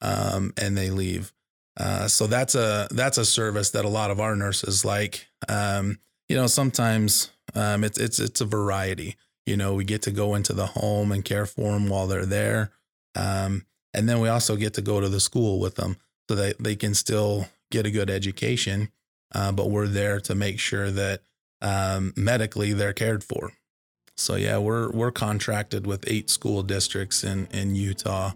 and 0.01 0.77
they 0.77 0.91
leave. 0.91 1.33
Uh, 1.77 2.09
so 2.09 2.27
that's 2.27 2.55
a 2.55 2.89
that's 2.91 3.19
a 3.19 3.25
service 3.25 3.71
that 3.71 3.85
a 3.85 3.89
lot 3.89 4.11
of 4.11 4.21
our 4.21 4.35
nurses 4.35 4.85
like. 4.85 5.27
Um, 5.49 5.99
you 6.29 6.37
know, 6.37 6.47
sometimes 6.47 7.31
um, 7.55 7.85
it's 7.85 7.99
it's 7.99 8.19
it's 8.19 8.41
a 8.41 8.47
variety. 8.47 9.17
You 9.45 9.57
know, 9.57 9.75
we 9.75 9.85
get 9.85 10.03
to 10.03 10.11
go 10.11 10.35
into 10.35 10.53
the 10.53 10.67
home 10.67 11.13
and 11.13 11.25
care 11.25 11.47
for 11.47 11.73
them 11.73 11.89
while 11.89 12.07
they're 12.07 12.27
there. 12.27 12.73
Um, 13.15 13.65
and 13.95 14.09
then 14.09 14.21
we 14.21 14.29
also 14.29 14.57
get 14.57 14.75
to 14.75 14.83
go 14.83 15.01
to 15.01 15.09
the 15.09 15.21
school 15.21 15.61
with 15.61 15.77
them 15.77 15.97
so 16.29 16.35
that 16.35 16.57
they 16.59 16.77
can 16.77 16.95
still 16.95 17.47
get 17.71 17.87
a 17.87 17.91
good 17.91 18.11
education. 18.11 18.91
Uh, 19.35 19.53
but 19.53 19.71
we're 19.71 19.87
there 19.87 20.21
to 20.21 20.35
make 20.35 20.59
sure 20.59 20.91
that 20.91 21.21
um, 21.61 22.13
medically 22.17 22.73
they're 22.73 22.93
cared 22.93 23.23
for. 23.23 23.53
So 24.17 24.37
yeah, 24.37 24.59
we're 24.59 24.91
we're 24.93 25.11
contracted 25.11 25.87
with 25.87 26.05
eight 26.07 26.31
school 26.31 26.63
districts 26.63 27.23
in 27.23 27.47
in 27.53 27.75
Utah 27.75 28.33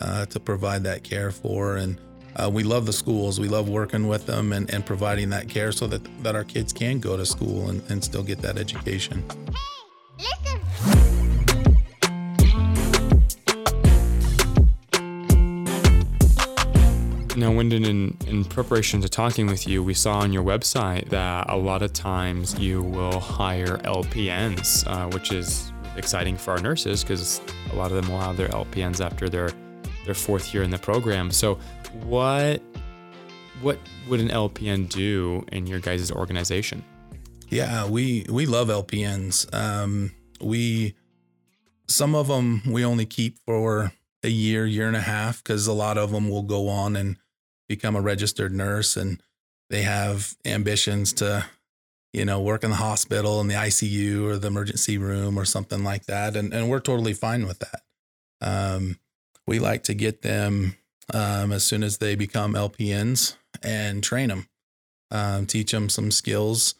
uh, 0.00 0.26
to 0.26 0.40
provide 0.40 0.84
that 0.84 1.04
care 1.04 1.30
for, 1.30 1.76
and 1.76 1.98
uh, 2.36 2.50
we 2.52 2.62
love 2.62 2.86
the 2.86 2.92
schools. 2.92 3.38
We 3.38 3.48
love 3.48 3.68
working 3.68 4.08
with 4.08 4.26
them 4.26 4.52
and, 4.52 4.72
and 4.72 4.84
providing 4.84 5.30
that 5.30 5.48
care 5.48 5.72
so 5.72 5.86
that 5.88 6.02
that 6.22 6.34
our 6.34 6.44
kids 6.44 6.72
can 6.72 7.00
go 7.00 7.16
to 7.16 7.26
school 7.26 7.68
and, 7.68 7.82
and 7.90 8.02
still 8.02 8.22
get 8.22 8.40
that 8.42 8.58
education. 8.58 9.24
Now, 17.34 17.50
Wendon, 17.50 17.84
in, 17.86 18.16
in 18.26 18.44
preparation 18.44 19.00
to 19.00 19.08
talking 19.08 19.46
with 19.46 19.66
you, 19.66 19.82
we 19.82 19.94
saw 19.94 20.18
on 20.18 20.34
your 20.34 20.44
website 20.44 21.08
that 21.08 21.48
a 21.48 21.56
lot 21.56 21.80
of 21.80 21.92
times 21.94 22.58
you 22.58 22.82
will 22.82 23.18
hire 23.18 23.78
LPNs, 23.78 24.86
uh, 24.86 25.08
which 25.08 25.32
is 25.32 25.72
exciting 25.96 26.36
for 26.36 26.52
our 26.52 26.60
nurses 26.60 27.02
because 27.02 27.40
a 27.72 27.74
lot 27.74 27.90
of 27.90 27.96
them 27.96 28.12
will 28.12 28.20
have 28.20 28.36
their 28.36 28.48
LPNs 28.48 29.04
after 29.04 29.28
their 29.28 29.50
their 30.04 30.14
fourth 30.14 30.52
year 30.52 30.62
in 30.62 30.70
the 30.70 30.78
program. 30.78 31.30
So, 31.30 31.58
what 32.04 32.62
what 33.60 33.78
would 34.08 34.20
an 34.20 34.28
LPN 34.28 34.88
do 34.88 35.44
in 35.52 35.66
your 35.66 35.78
guys' 35.78 36.10
organization? 36.10 36.84
Yeah, 37.48 37.88
we 37.88 38.26
we 38.28 38.46
love 38.46 38.68
LPNs. 38.68 39.52
Um, 39.54 40.12
we 40.40 40.94
some 41.88 42.14
of 42.14 42.28
them 42.28 42.62
we 42.66 42.84
only 42.84 43.06
keep 43.06 43.38
for 43.44 43.92
a 44.22 44.28
year, 44.28 44.66
year 44.66 44.86
and 44.86 44.96
a 44.96 45.00
half, 45.00 45.42
because 45.42 45.66
a 45.66 45.72
lot 45.72 45.98
of 45.98 46.12
them 46.12 46.28
will 46.28 46.42
go 46.42 46.68
on 46.68 46.96
and 46.96 47.16
become 47.68 47.96
a 47.96 48.00
registered 48.00 48.52
nurse 48.52 48.96
and 48.96 49.22
they 49.70 49.82
have 49.82 50.36
ambitions 50.44 51.12
to, 51.14 51.44
you 52.12 52.24
know, 52.24 52.40
work 52.40 52.62
in 52.62 52.70
the 52.70 52.76
hospital 52.76 53.40
in 53.40 53.48
the 53.48 53.54
ICU 53.54 54.24
or 54.24 54.36
the 54.36 54.48
emergency 54.48 54.98
room 54.98 55.38
or 55.38 55.44
something 55.44 55.82
like 55.82 56.06
that. 56.06 56.36
And, 56.36 56.52
and 56.52 56.68
we're 56.68 56.80
totally 56.80 57.14
fine 57.14 57.46
with 57.46 57.60
that. 57.60 57.80
Um, 58.40 58.98
we 59.46 59.58
like 59.58 59.84
to 59.84 59.94
get 59.94 60.22
them 60.22 60.76
um, 61.12 61.52
as 61.52 61.64
soon 61.64 61.82
as 61.82 61.98
they 61.98 62.14
become 62.14 62.54
LPNs 62.54 63.36
and 63.62 64.02
train 64.02 64.28
them, 64.28 64.48
um, 65.10 65.46
teach 65.46 65.72
them 65.72 65.88
some 65.88 66.10
skills. 66.10 66.74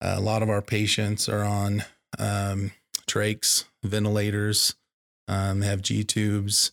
A 0.00 0.20
lot 0.20 0.42
of 0.42 0.50
our 0.50 0.62
patients 0.62 1.28
are 1.28 1.44
on 1.44 1.84
um, 2.18 2.72
trachs, 3.08 3.64
ventilators, 3.82 4.74
um, 5.28 5.62
have 5.62 5.82
G 5.82 6.04
tubes. 6.04 6.72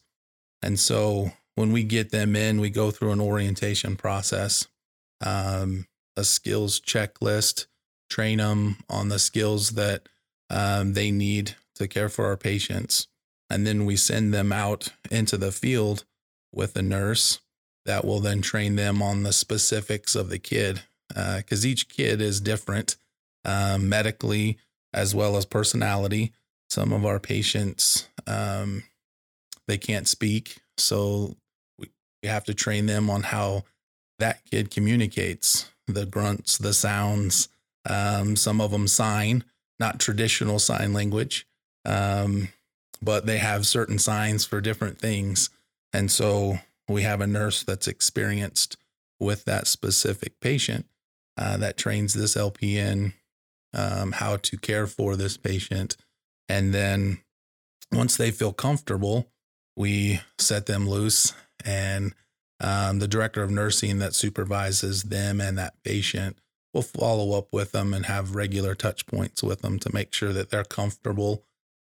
And 0.62 0.80
so 0.80 1.32
when 1.56 1.72
we 1.72 1.84
get 1.84 2.12
them 2.12 2.36
in, 2.36 2.60
we 2.60 2.70
go 2.70 2.92
through 2.92 3.12
an 3.12 3.22
orientation 3.22 3.96
process, 3.96 4.68
um, 5.22 5.88
a 6.16 6.24
skills 6.24 6.80
checklist, 6.80 7.68
train 8.10 8.38
them 8.38 8.78
on 8.90 9.10
the 9.10 9.20
skills 9.20 9.72
that 9.72 10.08
um, 10.50 10.94
they 10.94 11.12
need 11.12 11.56
to 11.76 11.88
care 11.88 12.10
for 12.10 12.26
our 12.26 12.38
patients. 12.38 13.08
And 13.50 13.68
then 13.68 13.86
we 13.86 13.96
send 13.98 14.34
them 14.34 14.52
out 14.52 14.90
into 15.12 15.38
the 15.38 15.52
field 15.52 16.06
with 16.54 16.76
a 16.76 16.82
nurse 16.82 17.40
that 17.86 18.06
will 18.06 18.20
then 18.20 18.42
train 18.42 18.76
them 18.76 19.02
on 19.02 19.24
the 19.24 19.34
specifics 19.34 20.16
of 20.16 20.30
the 20.30 20.40
kid 20.40 20.82
because 21.10 21.66
uh, 21.66 21.68
each 21.68 21.90
kid 21.90 22.22
is 22.22 22.40
different 22.40 22.96
um, 23.46 23.90
medically 23.90 24.58
as 24.94 25.14
well 25.14 25.36
as 25.36 25.46
personality. 25.46 26.34
Some 26.70 26.94
of 26.94 27.06
our 27.06 27.20
patients, 27.20 28.08
um, 28.26 28.84
they 29.68 29.78
can't 29.78 30.08
speak. 30.08 30.58
So 30.78 31.36
we 31.78 31.90
have 32.24 32.46
to 32.46 32.54
train 32.54 32.86
them 32.86 33.10
on 33.10 33.24
how 33.24 33.64
that 34.20 34.46
kid 34.50 34.72
communicates 34.72 35.70
the 35.88 36.06
grunts, 36.06 36.58
the 36.58 36.74
sounds. 36.74 37.50
Um, 37.88 38.36
some 38.36 38.62
of 38.62 38.72
them 38.72 38.88
sign, 38.88 39.44
not 39.80 40.00
traditional 40.00 40.58
sign 40.58 40.94
language, 40.94 41.46
um, 41.86 42.50
but 43.02 43.26
they 43.26 43.40
have 43.40 43.68
certain 43.68 44.00
signs 44.00 44.46
for 44.46 44.62
different 44.62 45.00
things. 45.00 45.50
And 45.94 46.12
so 46.12 46.60
we 46.88 47.04
have 47.04 47.22
a 47.22 47.28
nurse 47.28 47.64
that's 47.64 47.88
experienced 47.88 48.78
with 49.20 49.46
that 49.46 49.68
specific 49.68 50.40
patient 50.40 50.86
uh, 51.38 51.58
that 51.58 51.78
trains 51.78 52.14
this 52.14 52.36
LPN 52.36 53.14
um, 53.74 54.14
how 54.14 54.38
to 54.38 54.58
care 54.58 54.88
for 54.88 55.16
this 55.16 55.38
patient. 55.38 55.98
And 56.50 56.74
then 56.74 57.20
once 57.92 58.18
they 58.18 58.32
feel 58.32 58.54
comfortable, 58.54 59.32
we 59.76 60.20
set 60.38 60.66
them 60.66 60.88
loose 60.88 61.34
and 61.66 62.14
um, 62.60 63.00
the 63.00 63.08
director 63.08 63.44
of 63.44 63.52
nursing 63.52 64.00
that 64.00 64.14
supervises 64.14 65.04
them 65.04 65.42
and 65.42 65.58
that 65.58 65.74
patient 65.84 66.38
will 66.74 66.82
follow 66.82 67.38
up 67.38 67.48
with 67.52 67.72
them 67.72 67.94
and 67.94 68.06
have 68.06 68.36
regular 68.36 68.76
touch 68.76 69.06
points 69.06 69.44
with 69.44 69.62
them 69.62 69.80
to 69.80 69.94
make 69.94 70.14
sure 70.14 70.34
that 70.34 70.50
they're 70.50 70.64
comfortable 70.64 71.44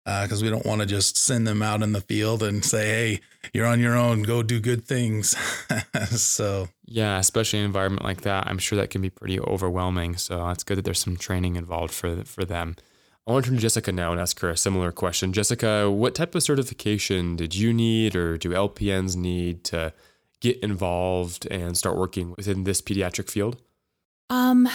because 0.07 0.41
uh, 0.41 0.45
we 0.45 0.51
don't 0.51 0.65
want 0.65 0.81
to 0.81 0.87
just 0.87 1.17
send 1.17 1.49
them 1.49 1.63
out 1.63 1.83
in 1.83 1.91
the 1.91 2.01
field 2.01 2.41
and 2.41 2.65
say, 2.65 2.87
"Hey, 2.87 3.21
you're 3.53 3.67
on 3.67 3.81
your 3.81 3.97
own. 3.97 4.23
Go 4.23 4.41
do 4.41 4.61
good 4.61 4.85
things." 4.85 5.37
so 6.11 6.69
yeah, 6.85 7.19
especially 7.19 7.59
in 7.59 7.65
an 7.65 7.71
environment 7.71 8.05
like 8.05 8.21
that, 8.21 8.47
I'm 8.47 8.59
sure 8.59 8.79
that 8.79 8.91
can 8.91 9.03
be 9.03 9.11
pretty 9.11 9.41
overwhelming. 9.41 10.17
So 10.17 10.49
it's 10.51 10.63
good 10.63 10.79
that 10.79 10.85
there's 10.85 11.01
some 11.01 11.17
training 11.17 11.57
involved 11.57 11.93
for 11.93 12.23
for 12.25 12.45
them. 12.45 12.77
I 13.27 13.33
want 13.33 13.45
to 13.45 13.51
turn 13.51 13.57
to 13.57 13.63
Jessica 13.63 13.91
now 13.91 14.13
and 14.13 14.21
ask 14.21 14.39
her 14.39 14.51
a 14.51 14.57
similar 14.57 14.93
question. 14.93 15.33
Jessica, 15.33 15.91
what 15.91 16.15
type 16.15 16.37
of 16.37 16.45
certification 16.45 17.35
did 17.35 17.57
you 17.57 17.73
need 17.73 18.15
or 18.15 18.39
do 18.39 18.51
LPNs 18.51 19.17
need 19.17 19.65
to 19.65 19.93
get 20.41 20.61
involved 20.61 21.49
and 21.51 21.77
start 21.77 21.97
working 21.97 22.35
within 22.37 22.63
this 22.63 22.81
pediatric 22.81 23.29
field? 23.29 23.61
Um, 24.31 24.69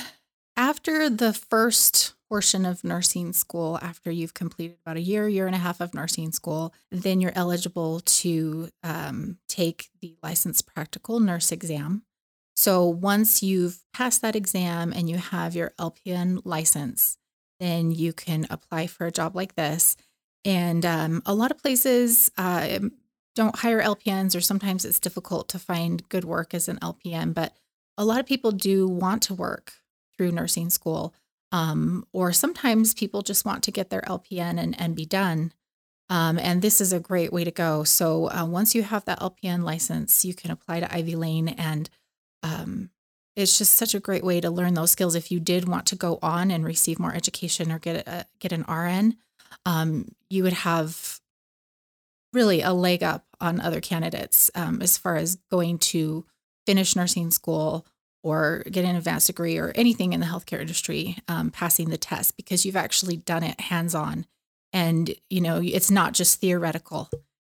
after 0.58 1.10
the 1.10 1.32
first 1.32 2.14
portion 2.32 2.66
of 2.66 2.82
nursing 2.86 3.34
school, 3.34 3.78
after 3.82 4.10
you've 4.10 4.34
completed 4.34 4.78
about 4.86 4.96
a 4.96 5.02
year, 5.02 5.28
year 5.28 5.48
and 5.48 5.56
a 5.56 5.60
half 5.60 5.82
of 5.82 5.94
nursing 5.94 6.32
school, 6.32 6.74
then 6.90 7.20
you're 7.20 7.34
eligible 7.36 8.00
to 8.00 8.70
um, 8.84 9.38
take 9.50 9.90
the 10.00 10.16
licensed 10.24 10.66
practical 10.66 11.20
nurse 11.20 11.52
exam. 11.52 12.04
So 12.56 12.86
once 12.86 13.44
you've 13.44 13.84
passed 13.94 14.22
that 14.22 14.38
exam 14.38 14.94
and 14.94 15.10
you 15.10 15.18
have 15.18 15.58
your 15.58 15.74
LPN 15.78 16.42
license, 16.46 17.18
then 17.60 17.92
you 17.92 18.14
can 18.14 18.48
apply 18.50 18.88
for 18.88 19.06
a 19.06 19.12
job 19.12 19.36
like 19.36 19.56
this. 19.56 19.98
And 20.46 20.86
um, 20.86 21.22
a 21.26 21.34
lot 21.34 21.52
of 21.52 21.58
places 21.58 22.32
uh, 22.38 22.80
don't 23.36 23.58
hire 23.58 23.82
LPNs, 23.82 24.38
or 24.38 24.42
sometimes 24.42 24.86
it's 24.86 25.02
difficult 25.02 25.50
to 25.50 25.60
find 25.60 26.08
good 26.08 26.24
work 26.24 26.54
as 26.54 26.70
an 26.70 26.80
LPN. 26.80 27.34
But 27.34 27.58
a 27.98 28.06
lot 28.06 28.22
of 28.22 28.26
people 28.26 28.54
do 28.54 28.88
want 28.88 29.22
to 29.24 29.34
work 29.34 29.74
through 30.16 30.32
nursing 30.32 30.70
school, 30.70 31.14
um, 31.52 32.06
or 32.14 32.32
sometimes 32.32 32.94
people 32.94 33.22
just 33.22 33.46
want 33.46 33.64
to 33.64 33.72
get 33.72 33.90
their 33.90 34.02
LPN 34.02 34.60
and, 34.60 34.80
and 34.80 34.96
be 34.96 35.06
done. 35.06 35.54
Um, 36.10 36.38
and 36.40 36.62
this 36.62 36.82
is 36.82 36.92
a 36.92 37.00
great 37.00 37.32
way 37.32 37.44
to 37.44 37.52
go. 37.52 37.84
So 37.84 38.30
uh, 38.30 38.46
once 38.46 38.76
you 38.76 38.84
have 38.84 39.06
that 39.06 39.20
LPN 39.20 39.64
license, 39.64 40.26
you 40.26 40.34
can 40.34 40.52
apply 40.52 40.82
to 40.82 40.94
Ivy 40.94 41.16
Lane 41.16 41.50
and 41.50 41.90
um, 42.44 42.90
it's 43.36 43.58
just 43.58 43.74
such 43.74 43.96
a 43.96 44.00
great 44.00 44.24
way 44.24 44.42
to 44.42 44.50
learn 44.50 44.74
those 44.74 44.92
skills. 44.92 45.16
If 45.16 45.32
you 45.32 45.40
did 45.40 45.68
want 45.68 45.86
to 45.88 45.96
go 45.96 46.20
on 46.22 46.52
and 46.52 46.66
receive 46.66 47.00
more 47.00 47.16
education 47.16 47.72
or 47.72 47.80
get 47.80 48.08
a, 48.08 48.26
get 48.40 48.52
an 48.52 48.66
RN, 48.68 49.16
um, 49.66 50.14
you 50.30 50.44
would 50.44 50.54
have 50.54 51.22
really 52.34 52.62
a 52.62 52.74
leg 52.74 53.04
up 53.04 53.26
on 53.40 53.60
other 53.60 53.82
candidates 53.82 54.52
um, 54.56 54.82
as 54.82 54.98
far 54.98 55.16
as 55.16 55.38
going 55.50 55.78
to 55.78 56.26
finish 56.66 56.96
nursing 56.96 57.32
school 57.32 57.86
or 58.24 58.64
get 58.70 58.86
an 58.86 58.96
advanced 58.96 59.28
degree 59.28 59.58
or 59.58 59.72
anything 59.76 60.14
in 60.14 60.20
the 60.20 60.26
healthcare 60.26 60.62
industry, 60.62 61.18
um, 61.28 61.50
passing 61.52 61.90
the 61.90 61.98
test 61.98 62.38
because 62.38 62.66
you've 62.66 62.76
actually 62.76 63.18
done 63.18 63.44
it 63.44 63.60
hands 63.60 63.96
on, 63.96 64.26
and 64.72 65.14
you 65.30 65.42
know 65.42 65.62
it's 65.64 65.92
not 65.92 66.14
just 66.14 66.40
theoretical. 66.40 67.10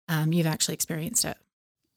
Um, 0.08 0.34
you've 0.34 0.48
actually 0.48 0.74
experienced 0.76 1.26
it. 1.26 1.38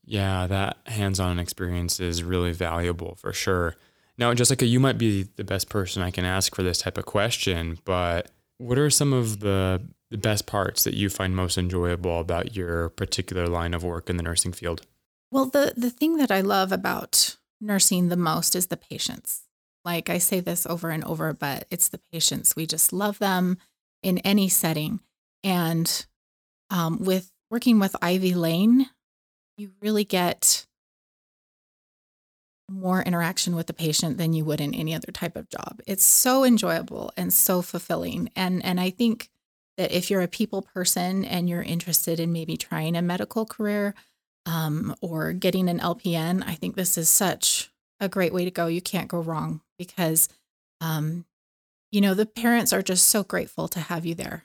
Yeah, 0.04 0.46
that 0.46 0.76
hands 0.86 1.18
on 1.18 1.38
experience 1.38 1.98
is 2.00 2.22
really 2.22 2.52
valuable 2.52 3.16
for 3.16 3.32
sure. 3.32 3.76
Now, 4.16 4.32
Jessica, 4.34 4.64
you 4.64 4.78
might 4.78 4.98
be 4.98 5.24
the 5.36 5.44
best 5.44 5.68
person 5.68 6.02
I 6.02 6.10
can 6.10 6.24
ask 6.24 6.54
for 6.54 6.62
this 6.62 6.78
type 6.78 6.98
of 6.98 7.04
question, 7.04 7.78
but 7.84 8.30
what 8.58 8.78
are 8.78 8.90
some 8.90 9.12
of 9.12 9.40
the, 9.40 9.82
the 10.10 10.18
best 10.18 10.46
parts 10.46 10.84
that 10.84 10.94
you 10.94 11.08
find 11.08 11.34
most 11.34 11.58
enjoyable 11.58 12.20
about 12.20 12.54
your 12.54 12.90
particular 12.90 13.48
line 13.48 13.74
of 13.74 13.82
work 13.82 14.08
in 14.08 14.16
the 14.16 14.22
nursing 14.22 14.52
field? 14.52 14.82
Well, 15.32 15.46
the, 15.46 15.74
the 15.76 15.90
thing 15.90 16.16
that 16.18 16.30
I 16.30 16.42
love 16.42 16.70
about 16.70 17.36
nursing 17.64 18.08
the 18.08 18.16
most 18.16 18.54
is 18.54 18.66
the 18.66 18.76
patients. 18.76 19.42
Like 19.84 20.08
I 20.08 20.18
say 20.18 20.40
this 20.40 20.66
over 20.66 20.90
and 20.90 21.04
over, 21.04 21.32
but 21.32 21.66
it's 21.70 21.88
the 21.88 22.00
patients. 22.12 22.56
We 22.56 22.66
just 22.66 22.92
love 22.92 23.18
them 23.18 23.58
in 24.02 24.18
any 24.18 24.48
setting. 24.48 25.00
And 25.42 26.06
um, 26.70 26.98
with 27.00 27.30
working 27.50 27.78
with 27.78 27.94
Ivy 28.00 28.34
Lane, 28.34 28.88
you 29.56 29.72
really 29.80 30.04
get 30.04 30.66
more 32.70 33.02
interaction 33.02 33.54
with 33.54 33.66
the 33.66 33.74
patient 33.74 34.16
than 34.16 34.32
you 34.32 34.44
would 34.44 34.60
in 34.60 34.74
any 34.74 34.94
other 34.94 35.12
type 35.12 35.36
of 35.36 35.48
job. 35.48 35.80
It's 35.86 36.04
so 36.04 36.44
enjoyable 36.44 37.12
and 37.16 37.32
so 37.32 37.62
fulfilling. 37.62 38.30
And 38.34 38.64
and 38.64 38.80
I 38.80 38.90
think 38.90 39.28
that 39.76 39.92
if 39.92 40.10
you're 40.10 40.22
a 40.22 40.28
people 40.28 40.62
person 40.62 41.24
and 41.24 41.48
you're 41.48 41.62
interested 41.62 42.20
in 42.20 42.32
maybe 42.32 42.56
trying 42.56 42.96
a 42.96 43.02
medical 43.02 43.44
career 43.44 43.94
um, 44.46 44.94
or 45.00 45.32
getting 45.32 45.68
an 45.68 45.78
LPN, 45.78 46.42
I 46.46 46.54
think 46.54 46.76
this 46.76 46.98
is 46.98 47.08
such 47.08 47.70
a 48.00 48.08
great 48.08 48.32
way 48.32 48.44
to 48.44 48.50
go. 48.50 48.66
You 48.66 48.82
can't 48.82 49.08
go 49.08 49.20
wrong 49.20 49.60
because, 49.78 50.28
um, 50.80 51.24
you 51.90 52.00
know, 52.00 52.14
the 52.14 52.26
parents 52.26 52.72
are 52.72 52.82
just 52.82 53.08
so 53.08 53.22
grateful 53.22 53.68
to 53.68 53.80
have 53.80 54.04
you 54.04 54.14
there 54.14 54.44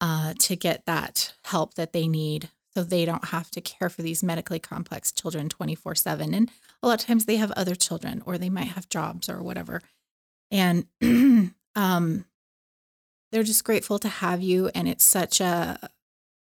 uh, 0.00 0.34
to 0.38 0.56
get 0.56 0.86
that 0.86 1.34
help 1.44 1.74
that 1.74 1.92
they 1.92 2.08
need 2.08 2.50
so 2.74 2.82
they 2.82 3.06
don't 3.06 3.26
have 3.26 3.50
to 3.52 3.60
care 3.62 3.88
for 3.88 4.02
these 4.02 4.22
medically 4.22 4.58
complex 4.58 5.10
children 5.10 5.48
24 5.48 5.94
7. 5.94 6.34
And 6.34 6.50
a 6.82 6.86
lot 6.86 7.00
of 7.00 7.06
times 7.06 7.24
they 7.24 7.36
have 7.36 7.50
other 7.52 7.74
children 7.74 8.22
or 8.26 8.36
they 8.36 8.50
might 8.50 8.68
have 8.68 8.88
jobs 8.88 9.28
or 9.28 9.42
whatever. 9.42 9.80
And 10.50 10.86
um, 11.74 12.26
they're 13.32 13.42
just 13.42 13.64
grateful 13.64 13.98
to 14.00 14.08
have 14.08 14.42
you. 14.42 14.70
And 14.74 14.88
it's 14.88 15.04
such 15.04 15.40
a, 15.40 15.88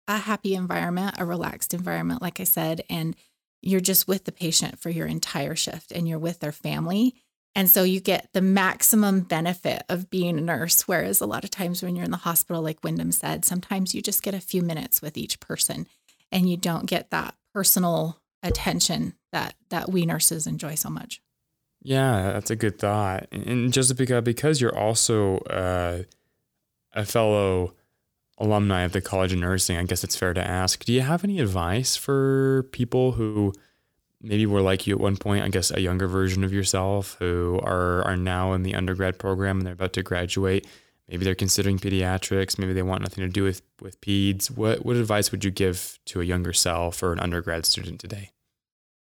a 0.09 0.19
happy 0.19 0.55
environment, 0.55 1.17
a 1.19 1.25
relaxed 1.25 1.75
environment, 1.75 2.23
like 2.23 2.41
I 2.41 2.45
said. 2.45 2.83
And 2.89 3.17
you're 3.63 3.81
just 3.81 4.07
with 4.07 4.25
the 4.25 4.33
patient 4.33 4.79
for 4.79 4.91
your 4.91 5.07
entire 5.07 5.57
shift 5.57 5.93
and 5.93 6.09
you're 6.09 6.19
with 6.19 6.41
their 6.41 6.53
family. 6.53 7.15
And 7.55 7.71
so 7.71 7.85
you 7.85 8.01
get 8.01 8.29
the 8.35 8.43
maximum 8.43 9.21
benefit 9.21 9.83
of 9.89 10.11
being 10.11 10.39
a 10.39 10.43
nurse. 10.43 10.83
Whereas 10.87 11.21
a 11.21 11.27
lot 11.27 11.43
of 11.43 11.51
times 11.51 11.83
when 11.83 11.97
you're 11.97 12.05
in 12.05 12.11
the 12.11 12.19
hospital, 12.19 12.63
like 12.63 12.85
Wendon 12.85 13.13
said, 13.13 13.45
sometimes 13.45 13.95
you 13.95 14.03
just 14.03 14.23
get 14.23 14.35
a 14.35 14.41
few 14.41 14.63
minutes 14.63 15.01
with 15.01 15.17
each 15.17 15.41
person 15.41 15.87
and 16.31 16.51
you 16.51 16.57
don't 16.57 16.87
get 16.87 17.11
that 17.11 17.35
personal 17.55 18.21
attention 18.43 19.15
that 19.33 19.55
that 19.71 19.91
we 19.91 20.05
nurses 20.05 20.47
enjoy 20.47 20.75
so 20.75 20.91
much. 20.91 21.23
Yeah, 21.83 22.33
that's 22.33 22.51
a 22.51 22.57
good 22.57 22.79
thought. 22.79 23.27
And 23.33 23.73
Jessica, 23.73 24.21
because 24.21 24.61
you're 24.61 24.77
also 24.77 25.39
uh, 25.39 26.03
a 26.93 27.05
fellow 27.05 27.75
alumni 28.39 28.83
of 28.83 28.93
the 28.93 29.01
College 29.01 29.33
of 29.33 29.39
Nursing, 29.39 29.77
I 29.77 29.85
guess 29.85 30.05
it's 30.05 30.17
fair 30.17 30.35
to 30.35 30.47
ask, 30.47 30.85
do 30.85 30.93
you 30.93 31.01
have 31.01 31.25
any 31.25 31.41
advice 31.41 31.97
for 31.97 32.69
people 32.73 33.13
who 33.13 33.53
maybe 34.21 34.47
were 34.47 34.61
like 34.61 34.87
you 34.87 34.95
at 34.95 35.01
one 35.01 35.17
point, 35.17 35.45
I 35.45 35.49
guess 35.49 35.71
a 35.71 35.81
younger 35.81 36.07
version 36.07 36.45
of 36.45 36.53
yourself 36.53 37.17
who 37.19 37.61
are 37.63 38.03
are 38.03 38.17
now 38.17 38.53
in 38.53 38.63
the 38.63 38.75
undergrad 38.75 39.19
program 39.19 39.59
and 39.59 39.67
they're 39.67 39.75
about 39.75 39.93
to 39.95 40.03
graduate? 40.03 40.67
Maybe 41.09 41.25
they're 41.25 41.37
considering 41.37 41.79
pediatrics, 41.79 42.59
maybe 42.59 42.73
they 42.73 42.83
want 42.83 43.03
nothing 43.03 43.25
to 43.25 43.31
do 43.31 43.45
with 43.45 43.63
with 43.81 44.01
peds. 44.01 44.51
What 44.51 44.85
what 44.85 44.97
advice 44.97 45.31
would 45.31 45.45
you 45.45 45.51
give 45.51 45.99
to 46.07 46.21
a 46.21 46.25
younger 46.25 46.53
self 46.53 47.03
or 47.03 47.13
an 47.13 47.21
undergrad 47.21 47.65
student 47.65 48.01
today? 48.01 48.31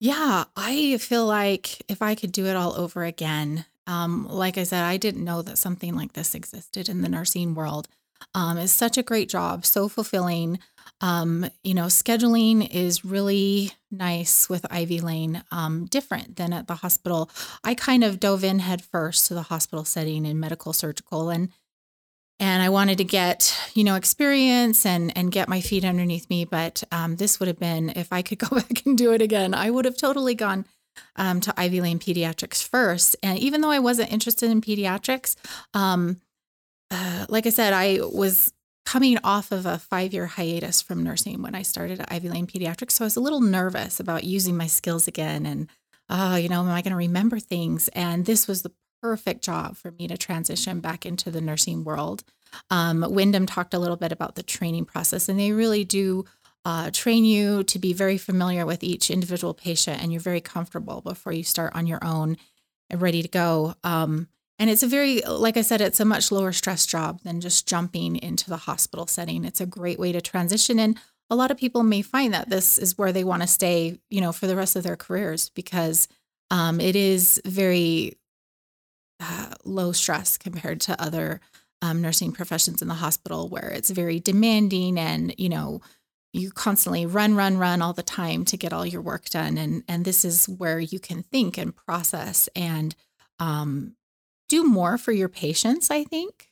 Yeah, 0.00 0.44
I 0.56 0.98
feel 0.98 1.26
like 1.26 1.80
if 1.88 2.02
I 2.02 2.16
could 2.16 2.32
do 2.32 2.46
it 2.46 2.56
all 2.56 2.74
over 2.74 3.04
again, 3.04 3.66
um, 3.86 4.26
like 4.28 4.58
I 4.58 4.64
said, 4.64 4.82
I 4.82 4.96
didn't 4.96 5.24
know 5.24 5.42
that 5.42 5.58
something 5.58 5.94
like 5.94 6.14
this 6.14 6.34
existed 6.34 6.88
in 6.88 7.02
the 7.02 7.08
nursing 7.08 7.54
world. 7.54 7.88
Um, 8.34 8.58
it's 8.58 8.72
such 8.72 8.98
a 8.98 9.02
great 9.02 9.28
job, 9.28 9.64
so 9.64 9.88
fulfilling. 9.88 10.58
Um, 11.00 11.50
you 11.64 11.74
know, 11.74 11.86
scheduling 11.86 12.68
is 12.72 13.04
really 13.04 13.72
nice 13.90 14.48
with 14.48 14.64
Ivy 14.70 15.00
Lane, 15.00 15.42
um, 15.50 15.86
different 15.86 16.36
than 16.36 16.52
at 16.52 16.68
the 16.68 16.76
hospital. 16.76 17.30
I 17.64 17.74
kind 17.74 18.04
of 18.04 18.20
dove 18.20 18.44
in 18.44 18.60
head 18.60 18.82
first 18.82 19.26
to 19.26 19.34
the 19.34 19.42
hospital 19.42 19.84
setting 19.84 20.24
in 20.24 20.38
medical 20.38 20.72
surgical, 20.72 21.30
and 21.30 21.48
and 22.38 22.62
I 22.62 22.68
wanted 22.68 22.98
to 22.98 23.04
get 23.04 23.56
you 23.74 23.84
know 23.84 23.96
experience 23.96 24.86
and 24.86 25.16
and 25.16 25.32
get 25.32 25.48
my 25.48 25.60
feet 25.60 25.84
underneath 25.84 26.30
me. 26.30 26.44
But 26.44 26.84
um, 26.92 27.16
this 27.16 27.40
would 27.40 27.48
have 27.48 27.58
been 27.58 27.90
if 27.90 28.12
I 28.12 28.22
could 28.22 28.38
go 28.50 28.56
back 28.56 28.86
and 28.86 28.96
do 28.96 29.12
it 29.12 29.22
again, 29.22 29.54
I 29.54 29.70
would 29.70 29.84
have 29.84 29.96
totally 29.96 30.34
gone 30.34 30.64
um, 31.16 31.40
to 31.40 31.54
Ivy 31.56 31.80
Lane 31.80 31.98
Pediatrics 31.98 32.66
first. 32.66 33.16
And 33.22 33.38
even 33.38 33.60
though 33.60 33.70
I 33.70 33.78
wasn't 33.78 34.12
interested 34.12 34.50
in 34.50 34.60
pediatrics, 34.60 35.36
um, 35.74 36.20
uh, 36.92 37.26
like 37.28 37.46
I 37.46 37.50
said, 37.50 37.72
I 37.72 38.00
was 38.02 38.52
coming 38.84 39.18
off 39.24 39.50
of 39.50 39.64
a 39.64 39.78
five 39.78 40.12
year 40.12 40.26
hiatus 40.26 40.82
from 40.82 41.02
nursing 41.02 41.40
when 41.42 41.54
I 41.54 41.62
started 41.62 42.00
at 42.00 42.12
Ivy 42.12 42.28
Lane 42.28 42.46
Pediatrics. 42.46 42.92
So 42.92 43.04
I 43.04 43.06
was 43.06 43.16
a 43.16 43.20
little 43.20 43.40
nervous 43.40 43.98
about 43.98 44.24
using 44.24 44.56
my 44.56 44.66
skills 44.66 45.08
again 45.08 45.46
and, 45.46 45.68
oh, 46.10 46.36
you 46.36 46.48
know, 46.48 46.60
am 46.60 46.68
I 46.68 46.82
going 46.82 46.90
to 46.90 46.96
remember 46.96 47.38
things? 47.38 47.88
And 47.88 48.26
this 48.26 48.46
was 48.46 48.62
the 48.62 48.72
perfect 49.00 49.42
job 49.42 49.76
for 49.76 49.90
me 49.92 50.06
to 50.08 50.16
transition 50.18 50.80
back 50.80 51.06
into 51.06 51.30
the 51.30 51.40
nursing 51.40 51.82
world. 51.82 52.22
Um, 52.70 53.04
Wendon 53.08 53.46
talked 53.46 53.72
a 53.72 53.78
little 53.78 53.96
bit 53.96 54.12
about 54.12 54.34
the 54.34 54.42
training 54.42 54.84
process, 54.84 55.28
and 55.28 55.40
they 55.40 55.52
really 55.52 55.84
do 55.84 56.26
uh, 56.64 56.90
train 56.92 57.24
you 57.24 57.64
to 57.64 57.78
be 57.78 57.92
very 57.92 58.18
familiar 58.18 58.66
with 58.66 58.84
each 58.84 59.10
individual 59.10 59.54
patient, 59.54 60.02
and 60.02 60.12
you're 60.12 60.20
very 60.20 60.40
comfortable 60.40 61.00
before 61.00 61.32
you 61.32 61.42
start 61.42 61.74
on 61.74 61.86
your 61.86 62.04
own 62.04 62.36
and 62.90 63.00
ready 63.00 63.22
to 63.22 63.28
go. 63.28 63.74
Um, 63.82 64.28
and 64.58 64.70
it's 64.70 64.82
a 64.82 64.86
very, 64.86 65.20
like 65.22 65.56
I 65.56 65.62
said, 65.62 65.80
it's 65.80 66.00
a 66.00 66.04
much 66.04 66.30
lower 66.30 66.52
stress 66.52 66.86
job 66.86 67.20
than 67.22 67.40
just 67.40 67.66
jumping 67.66 68.16
into 68.16 68.48
the 68.48 68.58
hospital 68.58 69.06
setting. 69.06 69.44
It's 69.44 69.60
a 69.60 69.66
great 69.66 69.98
way 69.98 70.12
to 70.12 70.20
transition. 70.20 70.78
And 70.78 70.98
a 71.30 71.36
lot 71.36 71.50
of 71.50 71.56
people 71.56 71.82
may 71.82 72.02
find 72.02 72.32
that 72.34 72.50
this 72.50 72.78
is 72.78 72.98
where 72.98 73.12
they 73.12 73.24
want 73.24 73.42
to 73.42 73.48
stay, 73.48 73.98
you 74.10 74.20
know, 74.20 74.32
for 74.32 74.46
the 74.46 74.56
rest 74.56 74.76
of 74.76 74.82
their 74.82 74.96
careers 74.96 75.48
because 75.48 76.06
um, 76.50 76.80
it 76.80 76.94
is 76.94 77.40
very 77.44 78.18
uh, 79.20 79.54
low 79.64 79.92
stress 79.92 80.36
compared 80.36 80.80
to 80.82 81.00
other 81.02 81.40
um, 81.80 82.00
nursing 82.00 82.32
professions 82.32 82.82
in 82.82 82.88
the 82.88 82.94
hospital 82.94 83.48
where 83.48 83.68
it's 83.68 83.90
very 83.90 84.20
demanding 84.20 84.98
and 84.98 85.34
you 85.38 85.48
know 85.48 85.80
you 86.32 86.50
constantly 86.50 87.06
run 87.06 87.34
run 87.34 87.58
run 87.58 87.82
all 87.82 87.92
the 87.92 88.02
time 88.02 88.44
to 88.44 88.56
get 88.56 88.72
all 88.72 88.86
your 88.86 89.02
work 89.02 89.28
done 89.30 89.58
and 89.58 89.82
and 89.88 90.04
this 90.04 90.24
is 90.24 90.48
where 90.48 90.78
you 90.78 90.98
can 90.98 91.22
think 91.24 91.58
and 91.58 91.74
process 91.74 92.48
and 92.54 92.94
um, 93.38 93.96
do 94.52 94.64
more 94.64 94.98
for 94.98 95.12
your 95.12 95.28
patients 95.28 95.90
i 95.90 96.04
think 96.04 96.50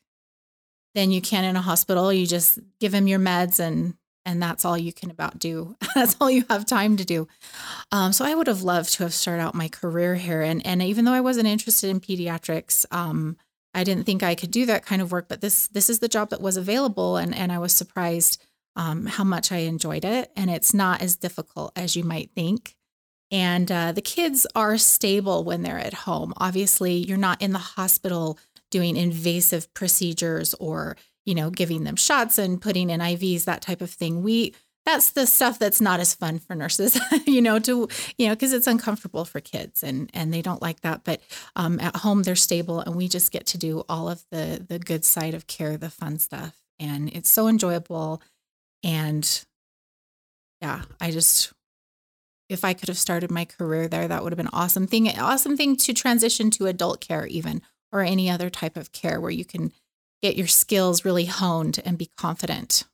than 0.94 1.10
you 1.12 1.20
can 1.20 1.44
in 1.44 1.54
a 1.54 1.62
hospital 1.62 2.12
you 2.12 2.26
just 2.26 2.58
give 2.80 2.92
them 2.92 3.06
your 3.06 3.20
meds 3.20 3.60
and 3.60 3.94
and 4.24 4.42
that's 4.42 4.64
all 4.64 4.76
you 4.76 4.92
can 4.92 5.10
about 5.10 5.38
do. 5.38 5.76
that's 5.94 6.16
all 6.20 6.30
you 6.30 6.44
have 6.50 6.66
time 6.66 6.96
to 6.96 7.04
do. 7.04 7.26
Um, 7.92 8.12
so 8.12 8.24
I 8.24 8.34
would 8.34 8.46
have 8.46 8.62
loved 8.62 8.92
to 8.94 9.02
have 9.02 9.14
started 9.14 9.42
out 9.42 9.54
my 9.54 9.68
career 9.68 10.14
here, 10.14 10.42
and 10.42 10.64
and 10.66 10.82
even 10.82 11.04
though 11.04 11.12
I 11.12 11.20
wasn't 11.20 11.48
interested 11.48 11.90
in 11.90 12.00
pediatrics, 12.00 12.86
um, 12.92 13.36
I 13.74 13.84
didn't 13.84 14.04
think 14.04 14.22
I 14.22 14.34
could 14.34 14.50
do 14.50 14.66
that 14.66 14.84
kind 14.84 15.02
of 15.02 15.12
work. 15.12 15.28
But 15.28 15.40
this 15.40 15.68
this 15.68 15.90
is 15.90 16.00
the 16.00 16.08
job 16.08 16.30
that 16.30 16.40
was 16.40 16.56
available, 16.56 17.16
and 17.16 17.34
and 17.34 17.50
I 17.50 17.58
was 17.58 17.72
surprised 17.72 18.42
um, 18.76 19.06
how 19.06 19.24
much 19.24 19.52
I 19.52 19.58
enjoyed 19.58 20.04
it, 20.04 20.30
and 20.36 20.50
it's 20.50 20.74
not 20.74 21.02
as 21.02 21.16
difficult 21.16 21.72
as 21.76 21.96
you 21.96 22.04
might 22.04 22.30
think. 22.34 22.76
And 23.30 23.70
uh, 23.70 23.92
the 23.92 24.02
kids 24.02 24.46
are 24.54 24.76
stable 24.76 25.44
when 25.44 25.62
they're 25.62 25.78
at 25.78 25.94
home. 25.94 26.32
Obviously, 26.36 26.94
you're 26.94 27.16
not 27.16 27.40
in 27.40 27.52
the 27.52 27.58
hospital 27.58 28.38
doing 28.70 28.96
invasive 28.96 29.72
procedures 29.74 30.54
or 30.54 30.96
you 31.24 31.34
know, 31.34 31.50
giving 31.50 31.84
them 31.84 31.96
shots 31.96 32.38
and 32.38 32.60
putting 32.60 32.90
in 32.90 33.00
IVs, 33.00 33.44
that 33.44 33.62
type 33.62 33.80
of 33.80 33.90
thing. 33.90 34.22
We 34.22 34.54
that's 34.86 35.10
the 35.10 35.26
stuff 35.26 35.58
that's 35.58 35.80
not 35.80 36.00
as 36.00 36.14
fun 36.14 36.38
for 36.38 36.56
nurses, 36.56 36.98
you 37.26 37.42
know, 37.42 37.58
to 37.60 37.88
you 38.16 38.28
know, 38.28 38.34
because 38.34 38.52
it's 38.52 38.66
uncomfortable 38.66 39.24
for 39.24 39.40
kids 39.40 39.82
and 39.82 40.10
and 40.14 40.32
they 40.32 40.42
don't 40.42 40.62
like 40.62 40.80
that. 40.80 41.04
But 41.04 41.20
um, 41.54 41.78
at 41.80 41.96
home 41.96 42.22
they're 42.22 42.34
stable, 42.34 42.80
and 42.80 42.96
we 42.96 43.08
just 43.08 43.30
get 43.30 43.46
to 43.46 43.58
do 43.58 43.84
all 43.88 44.08
of 44.08 44.24
the 44.30 44.64
the 44.66 44.78
good 44.78 45.04
side 45.04 45.34
of 45.34 45.46
care, 45.46 45.76
the 45.76 45.90
fun 45.90 46.18
stuff, 46.18 46.56
and 46.78 47.10
it's 47.10 47.30
so 47.30 47.46
enjoyable. 47.46 48.22
And 48.82 49.44
yeah, 50.62 50.82
I 51.00 51.10
just 51.10 51.52
if 52.50 52.64
I 52.64 52.74
could 52.74 52.88
have 52.88 52.98
started 52.98 53.30
my 53.30 53.44
career 53.44 53.88
there, 53.88 54.08
that 54.08 54.22
would 54.22 54.32
have 54.32 54.36
been 54.36 54.48
awesome 54.52 54.86
thing. 54.86 55.08
Awesome 55.08 55.56
thing 55.56 55.76
to 55.76 55.94
transition 55.94 56.50
to 56.52 56.66
adult 56.66 57.00
care, 57.00 57.26
even 57.26 57.62
or 57.92 58.02
any 58.02 58.28
other 58.28 58.50
type 58.50 58.76
of 58.76 58.92
care 58.92 59.20
where 59.20 59.30
you 59.30 59.44
can 59.44 59.72
get 60.20 60.36
your 60.36 60.46
skills 60.46 61.04
really 61.04 61.24
honed 61.26 61.80
and 61.84 61.96
be 61.96 62.10
confident. 62.16 62.84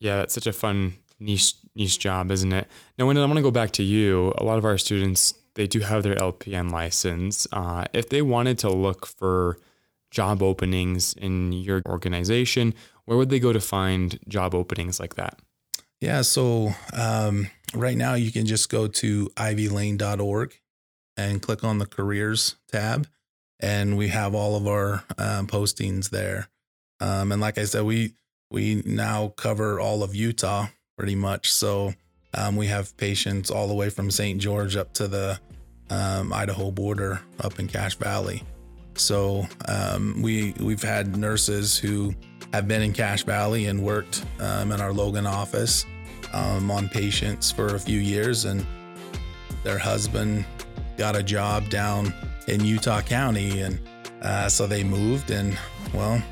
Yeah, 0.00 0.16
that's 0.16 0.34
such 0.34 0.46
a 0.46 0.52
fun 0.52 0.94
niche 1.18 1.54
niche 1.74 1.98
job, 1.98 2.30
isn't 2.30 2.52
it? 2.52 2.68
Now, 2.98 3.06
when 3.06 3.18
I 3.18 3.20
want 3.20 3.36
to 3.36 3.42
go 3.42 3.50
back 3.50 3.72
to 3.72 3.82
you, 3.82 4.32
a 4.38 4.44
lot 4.44 4.58
of 4.58 4.64
our 4.64 4.78
students 4.78 5.34
they 5.54 5.66
do 5.66 5.80
have 5.80 6.02
their 6.02 6.16
LPN 6.16 6.70
license. 6.70 7.46
Uh, 7.52 7.84
if 7.92 8.08
they 8.08 8.22
wanted 8.22 8.58
to 8.58 8.70
look 8.70 9.06
for 9.06 9.58
job 10.10 10.42
openings 10.42 11.14
in 11.14 11.52
your 11.52 11.82
organization, 11.86 12.74
where 13.04 13.16
would 13.16 13.30
they 13.30 13.38
go 13.38 13.52
to 13.52 13.60
find 13.60 14.18
job 14.28 14.54
openings 14.54 14.98
like 14.98 15.14
that? 15.14 15.38
Yeah, 16.04 16.20
so 16.20 16.74
um, 16.92 17.48
right 17.72 17.96
now 17.96 18.12
you 18.12 18.30
can 18.30 18.44
just 18.44 18.68
go 18.68 18.88
to 18.88 19.30
ivylane.org 19.36 20.60
and 21.16 21.40
click 21.40 21.64
on 21.64 21.78
the 21.78 21.86
careers 21.86 22.56
tab, 22.70 23.08
and 23.58 23.96
we 23.96 24.08
have 24.08 24.34
all 24.34 24.54
of 24.54 24.66
our 24.66 25.02
um, 25.16 25.46
postings 25.46 26.10
there. 26.10 26.50
Um, 27.00 27.32
and 27.32 27.40
like 27.40 27.56
I 27.56 27.64
said, 27.64 27.84
we 27.84 28.12
we 28.50 28.82
now 28.84 29.28
cover 29.28 29.80
all 29.80 30.02
of 30.02 30.14
Utah 30.14 30.66
pretty 30.98 31.14
much. 31.14 31.50
So 31.50 31.94
um, 32.34 32.56
we 32.56 32.66
have 32.66 32.94
patients 32.98 33.50
all 33.50 33.66
the 33.66 33.74
way 33.74 33.88
from 33.88 34.10
St. 34.10 34.38
George 34.38 34.76
up 34.76 34.92
to 34.94 35.08
the 35.08 35.40
um, 35.88 36.34
Idaho 36.34 36.70
border 36.70 37.22
up 37.40 37.58
in 37.58 37.66
Cache 37.66 37.94
Valley. 37.94 38.42
So 38.96 39.46
um, 39.68 40.20
we 40.20 40.52
we've 40.60 40.82
had 40.82 41.16
nurses 41.16 41.78
who 41.78 42.14
have 42.52 42.68
been 42.68 42.82
in 42.82 42.92
Cache 42.92 43.22
Valley 43.22 43.64
and 43.68 43.82
worked 43.82 44.22
um, 44.38 44.70
in 44.70 44.82
our 44.82 44.92
Logan 44.92 45.26
office 45.26 45.86
um, 46.34 46.70
on 46.70 46.88
patients 46.88 47.50
for 47.50 47.74
a 47.74 47.78
few 47.78 48.00
years, 48.00 48.44
and 48.44 48.66
their 49.62 49.78
husband 49.78 50.44
got 50.96 51.16
a 51.16 51.22
job 51.22 51.68
down 51.70 52.12
in 52.48 52.64
Utah 52.64 53.00
County, 53.00 53.60
and 53.60 53.80
uh, 54.22 54.48
so 54.48 54.66
they 54.66 54.84
moved, 54.84 55.30
and 55.30 55.56
well, 55.94 56.22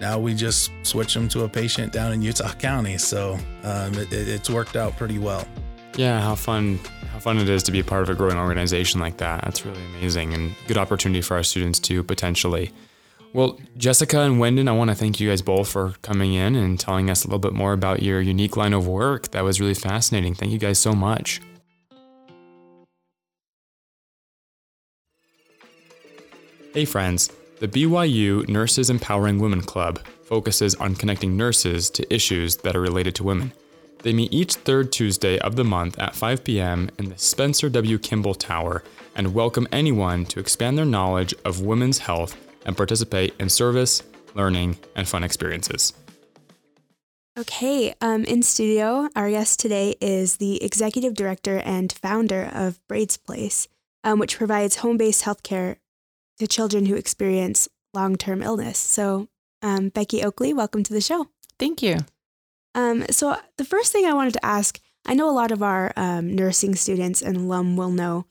now 0.00 0.18
we 0.18 0.34
just 0.34 0.70
switch 0.82 1.12
them 1.12 1.28
to 1.28 1.44
a 1.44 1.48
patient 1.48 1.92
down 1.92 2.12
in 2.12 2.22
Utah 2.22 2.52
County. 2.54 2.96
So 2.96 3.34
um, 3.64 3.94
it, 3.94 4.12
it's 4.12 4.48
worked 4.48 4.76
out 4.76 4.96
pretty 4.96 5.18
well. 5.18 5.46
Yeah, 5.96 6.20
how 6.20 6.36
fun 6.36 6.78
how 7.12 7.18
fun 7.18 7.38
it 7.38 7.48
is 7.48 7.62
to 7.64 7.72
be 7.72 7.80
a 7.80 7.84
part 7.84 8.02
of 8.02 8.08
a 8.08 8.14
growing 8.14 8.38
organization 8.38 9.00
like 9.00 9.16
that. 9.18 9.42
That's 9.42 9.66
really 9.66 9.84
amazing 9.96 10.32
and 10.32 10.54
good 10.68 10.78
opportunity 10.78 11.20
for 11.20 11.36
our 11.36 11.42
students 11.42 11.78
too 11.78 12.02
potentially. 12.04 12.70
Well, 13.32 13.60
Jessica 13.76 14.22
and 14.22 14.40
Wendon, 14.40 14.66
I 14.66 14.72
want 14.72 14.90
to 14.90 14.96
thank 14.96 15.20
you 15.20 15.28
guys 15.28 15.40
both 15.40 15.68
for 15.68 15.94
coming 16.02 16.34
in 16.34 16.56
and 16.56 16.80
telling 16.80 17.08
us 17.08 17.24
a 17.24 17.28
little 17.28 17.38
bit 17.38 17.52
more 17.52 17.72
about 17.72 18.02
your 18.02 18.20
unique 18.20 18.56
line 18.56 18.72
of 18.72 18.88
work. 18.88 19.30
That 19.30 19.44
was 19.44 19.60
really 19.60 19.74
fascinating. 19.74 20.34
Thank 20.34 20.50
you 20.50 20.58
guys 20.58 20.80
so 20.80 20.94
much. 20.94 21.40
Hey 26.74 26.84
friends, 26.84 27.30
the 27.60 27.68
BYU 27.68 28.48
Nurses 28.48 28.90
Empowering 28.90 29.38
Women 29.38 29.60
Club 29.60 30.00
focuses 30.24 30.74
on 30.76 30.96
connecting 30.96 31.36
nurses 31.36 31.88
to 31.90 32.12
issues 32.12 32.56
that 32.56 32.74
are 32.74 32.80
related 32.80 33.14
to 33.16 33.24
women. 33.24 33.52
They 34.02 34.12
meet 34.12 34.32
each 34.32 34.54
third 34.54 34.90
Tuesday 34.90 35.38
of 35.38 35.54
the 35.54 35.64
month 35.64 35.98
at 36.00 36.16
5 36.16 36.42
p.m. 36.42 36.90
in 36.98 37.10
the 37.10 37.18
Spencer 37.18 37.68
W. 37.68 37.98
Kimball 37.98 38.34
Tower 38.34 38.82
and 39.14 39.34
welcome 39.34 39.68
anyone 39.70 40.24
to 40.26 40.40
expand 40.40 40.76
their 40.78 40.84
knowledge 40.84 41.34
of 41.44 41.60
women's 41.60 41.98
health 41.98 42.36
and 42.64 42.76
participate 42.76 43.34
in 43.38 43.48
service, 43.48 44.02
learning, 44.34 44.76
and 44.96 45.08
fun 45.08 45.24
experiences. 45.24 45.92
Okay, 47.38 47.94
um, 48.00 48.24
in 48.24 48.42
studio, 48.42 49.08
our 49.14 49.30
guest 49.30 49.60
today 49.60 49.94
is 50.00 50.36
the 50.36 50.62
executive 50.62 51.14
director 51.14 51.58
and 51.58 51.92
founder 51.92 52.50
of 52.52 52.80
Brades' 52.88 53.16
Place, 53.16 53.68
um, 54.04 54.18
which 54.18 54.36
provides 54.36 54.76
home 54.76 54.96
based 54.96 55.24
healthcare 55.24 55.76
to 56.38 56.46
children 56.46 56.86
who 56.86 56.96
experience 56.96 57.68
long 57.94 58.16
term 58.16 58.42
illness. 58.42 58.78
So, 58.78 59.28
um, 59.62 59.88
Becky 59.90 60.22
Oakley, 60.22 60.52
welcome 60.52 60.82
to 60.82 60.92
the 60.92 61.00
show. 61.00 61.28
Thank 61.58 61.82
you. 61.82 61.98
Um, 62.74 63.06
so, 63.10 63.36
the 63.56 63.64
first 63.64 63.92
thing 63.92 64.06
I 64.06 64.14
wanted 64.14 64.34
to 64.34 64.44
ask 64.44 64.80
I 65.06 65.14
know 65.14 65.30
a 65.30 65.32
lot 65.32 65.50
of 65.50 65.62
our 65.62 65.92
um, 65.96 66.34
nursing 66.34 66.74
students 66.74 67.22
and 67.22 67.36
alum 67.36 67.76
will 67.76 67.90
know 67.90 68.26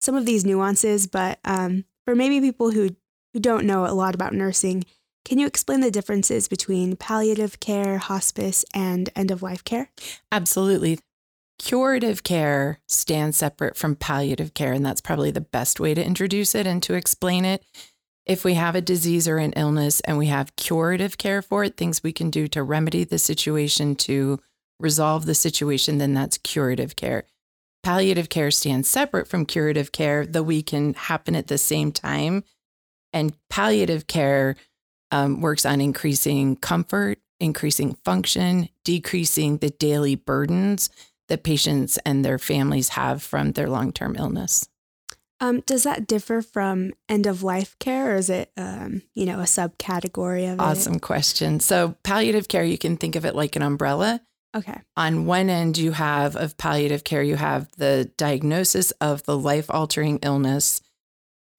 some 0.00 0.14
of 0.14 0.26
these 0.26 0.44
nuances, 0.44 1.06
but 1.06 1.38
um, 1.44 1.84
for 2.04 2.14
maybe 2.14 2.40
people 2.40 2.70
who, 2.70 2.90
who 3.32 3.40
don't 3.40 3.66
know 3.66 3.86
a 3.86 3.94
lot 3.94 4.14
about 4.14 4.34
nursing, 4.34 4.84
can 5.24 5.38
you 5.38 5.46
explain 5.46 5.80
the 5.80 5.90
differences 5.90 6.48
between 6.48 6.96
palliative 6.96 7.60
care, 7.60 7.98
hospice, 7.98 8.64
and 8.74 9.08
end 9.14 9.30
of 9.30 9.42
life 9.42 9.64
care? 9.64 9.90
Absolutely. 10.30 10.98
Curative 11.58 12.24
care 12.24 12.80
stands 12.88 13.36
separate 13.36 13.76
from 13.76 13.94
palliative 13.94 14.52
care, 14.52 14.72
and 14.72 14.84
that's 14.84 15.00
probably 15.00 15.30
the 15.30 15.40
best 15.40 15.78
way 15.78 15.94
to 15.94 16.04
introduce 16.04 16.54
it 16.54 16.66
and 16.66 16.82
to 16.82 16.94
explain 16.94 17.44
it. 17.44 17.64
If 18.26 18.44
we 18.44 18.54
have 18.54 18.74
a 18.74 18.80
disease 18.80 19.28
or 19.28 19.38
an 19.38 19.52
illness 19.52 20.00
and 20.00 20.18
we 20.18 20.26
have 20.26 20.56
curative 20.56 21.18
care 21.18 21.42
for 21.42 21.64
it, 21.64 21.76
things 21.76 22.02
we 22.02 22.12
can 22.12 22.30
do 22.30 22.48
to 22.48 22.62
remedy 22.62 23.04
the 23.04 23.18
situation, 23.18 23.94
to 23.96 24.40
resolve 24.80 25.26
the 25.26 25.34
situation, 25.34 25.98
then 25.98 26.14
that's 26.14 26.38
curative 26.38 26.96
care. 26.96 27.24
Palliative 27.82 28.28
care 28.28 28.50
stands 28.50 28.88
separate 28.88 29.28
from 29.28 29.46
curative 29.46 29.92
care, 29.92 30.24
though 30.26 30.42
we 30.42 30.62
can 30.62 30.94
happen 30.94 31.34
at 31.34 31.48
the 31.48 31.58
same 31.58 31.92
time. 31.92 32.44
And 33.12 33.34
palliative 33.50 34.06
care 34.06 34.56
um, 35.10 35.40
works 35.40 35.66
on 35.66 35.80
increasing 35.80 36.56
comfort, 36.56 37.18
increasing 37.40 37.94
function, 38.04 38.68
decreasing 38.84 39.58
the 39.58 39.70
daily 39.70 40.14
burdens 40.14 40.90
that 41.28 41.42
patients 41.42 41.98
and 42.04 42.24
their 42.24 42.38
families 42.38 42.90
have 42.90 43.22
from 43.22 43.52
their 43.52 43.68
long 43.68 43.92
term 43.92 44.16
illness. 44.16 44.68
Um, 45.40 45.60
does 45.66 45.82
that 45.82 46.06
differ 46.06 46.40
from 46.40 46.92
end 47.08 47.26
of 47.26 47.42
life 47.42 47.76
care, 47.80 48.12
or 48.12 48.16
is 48.16 48.30
it, 48.30 48.52
um, 48.56 49.02
you 49.12 49.26
know, 49.26 49.40
a 49.40 49.44
subcategory 49.44 50.52
of 50.52 50.60
awesome 50.60 50.94
it? 50.94 51.02
question. 51.02 51.58
So 51.58 51.96
palliative 52.04 52.46
care, 52.46 52.62
you 52.62 52.78
can 52.78 52.96
think 52.96 53.16
of 53.16 53.24
it 53.24 53.34
like 53.34 53.56
an 53.56 53.62
umbrella. 53.62 54.20
Okay. 54.54 54.80
On 54.96 55.26
one 55.26 55.50
end, 55.50 55.78
you 55.78 55.92
have 55.92 56.36
of 56.36 56.56
palliative 56.58 57.02
care, 57.02 57.24
you 57.24 57.34
have 57.34 57.68
the 57.76 58.12
diagnosis 58.16 58.92
of 59.00 59.24
the 59.24 59.36
life 59.36 59.66
altering 59.68 60.20
illness. 60.22 60.80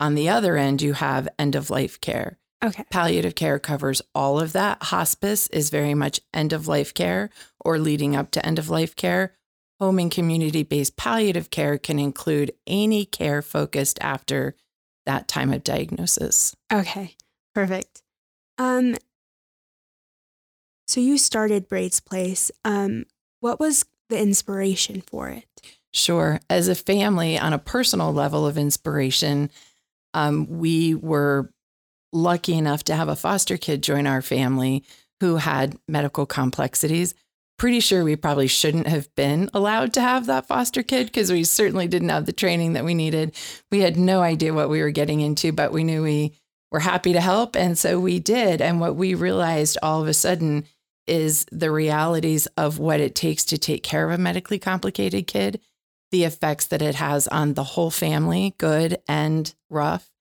On 0.03 0.15
the 0.15 0.27
other 0.27 0.57
end, 0.57 0.81
you 0.81 0.91
have 0.91 1.29
end 1.39 1.55
of 1.55 1.69
life 1.69 2.01
care. 2.01 2.37
Okay. 2.61 2.83
Palliative 2.91 3.35
care 3.35 3.57
covers 3.57 4.01
all 4.13 4.37
of 4.37 4.51
that. 4.51 4.83
Hospice 4.83 5.47
is 5.47 5.69
very 5.69 5.93
much 5.93 6.19
end 6.33 6.51
of 6.51 6.67
life 6.67 6.93
care 6.93 7.29
or 7.63 7.79
leading 7.79 8.13
up 8.13 8.29
to 8.31 8.45
end 8.45 8.59
of 8.59 8.69
life 8.69 8.97
care. 8.97 9.33
Home 9.79 9.99
and 9.99 10.11
community 10.11 10.63
based 10.63 10.97
palliative 10.97 11.49
care 11.51 11.77
can 11.77 11.99
include 11.99 12.51
any 12.67 13.05
care 13.05 13.41
focused 13.41 13.97
after 14.01 14.57
that 15.05 15.29
time 15.29 15.53
of 15.53 15.63
diagnosis. 15.63 16.53
Okay, 16.71 17.15
perfect. 17.55 18.01
Um, 18.57 18.97
so 20.85 20.99
you 20.99 21.17
started 21.17 21.69
Brades' 21.69 22.01
Place. 22.01 22.51
Um, 22.65 23.05
what 23.39 23.57
was 23.57 23.85
the 24.09 24.19
inspiration 24.19 24.99
for 24.99 25.29
it? 25.29 25.45
Sure. 25.93 26.41
As 26.49 26.67
a 26.67 26.75
family, 26.75 27.37
on 27.37 27.53
a 27.53 27.59
personal 27.59 28.11
level 28.11 28.45
of 28.45 28.57
inspiration, 28.57 29.49
um, 30.13 30.47
we 30.47 30.95
were 30.95 31.51
lucky 32.11 32.53
enough 32.53 32.83
to 32.85 32.95
have 32.95 33.09
a 33.09 33.15
foster 33.15 33.57
kid 33.57 33.81
join 33.81 34.07
our 34.07 34.21
family 34.21 34.83
who 35.19 35.37
had 35.37 35.77
medical 35.87 36.25
complexities. 36.25 37.13
Pretty 37.57 37.79
sure 37.79 38.03
we 38.03 38.15
probably 38.15 38.47
shouldn't 38.47 38.87
have 38.87 39.13
been 39.15 39.49
allowed 39.53 39.93
to 39.93 40.01
have 40.01 40.25
that 40.25 40.47
foster 40.47 40.83
kid 40.83 41.07
because 41.07 41.31
we 41.31 41.43
certainly 41.43 41.87
didn't 41.87 42.09
have 42.09 42.25
the 42.25 42.33
training 42.33 42.73
that 42.73 42.83
we 42.83 42.93
needed. 42.93 43.35
We 43.71 43.79
had 43.81 43.95
no 43.95 44.21
idea 44.21 44.53
what 44.53 44.69
we 44.69 44.81
were 44.81 44.91
getting 44.91 45.21
into, 45.21 45.51
but 45.51 45.71
we 45.71 45.83
knew 45.83 46.03
we 46.03 46.33
were 46.71 46.79
happy 46.79 47.13
to 47.13 47.21
help. 47.21 47.55
And 47.55 47.77
so 47.77 47.99
we 47.99 48.19
did. 48.19 48.59
And 48.59 48.79
what 48.79 48.95
we 48.95 49.13
realized 49.13 49.77
all 49.81 50.01
of 50.01 50.07
a 50.07 50.13
sudden 50.13 50.65
is 51.07 51.45
the 51.51 51.71
realities 51.71 52.47
of 52.57 52.79
what 52.79 52.99
it 52.99 53.15
takes 53.15 53.45
to 53.45 53.57
take 53.57 53.83
care 53.83 54.05
of 54.05 54.11
a 54.11 54.21
medically 54.21 54.59
complicated 54.59 55.27
kid, 55.27 55.59
the 56.13 56.23
effects 56.25 56.67
that 56.67 56.83
it 56.83 56.93
has 56.93 57.27
on 57.27 57.55
the 57.55 57.63
whole 57.63 57.89
family, 57.89 58.53
good 58.59 58.99
and 59.07 59.55
rough 59.71 60.11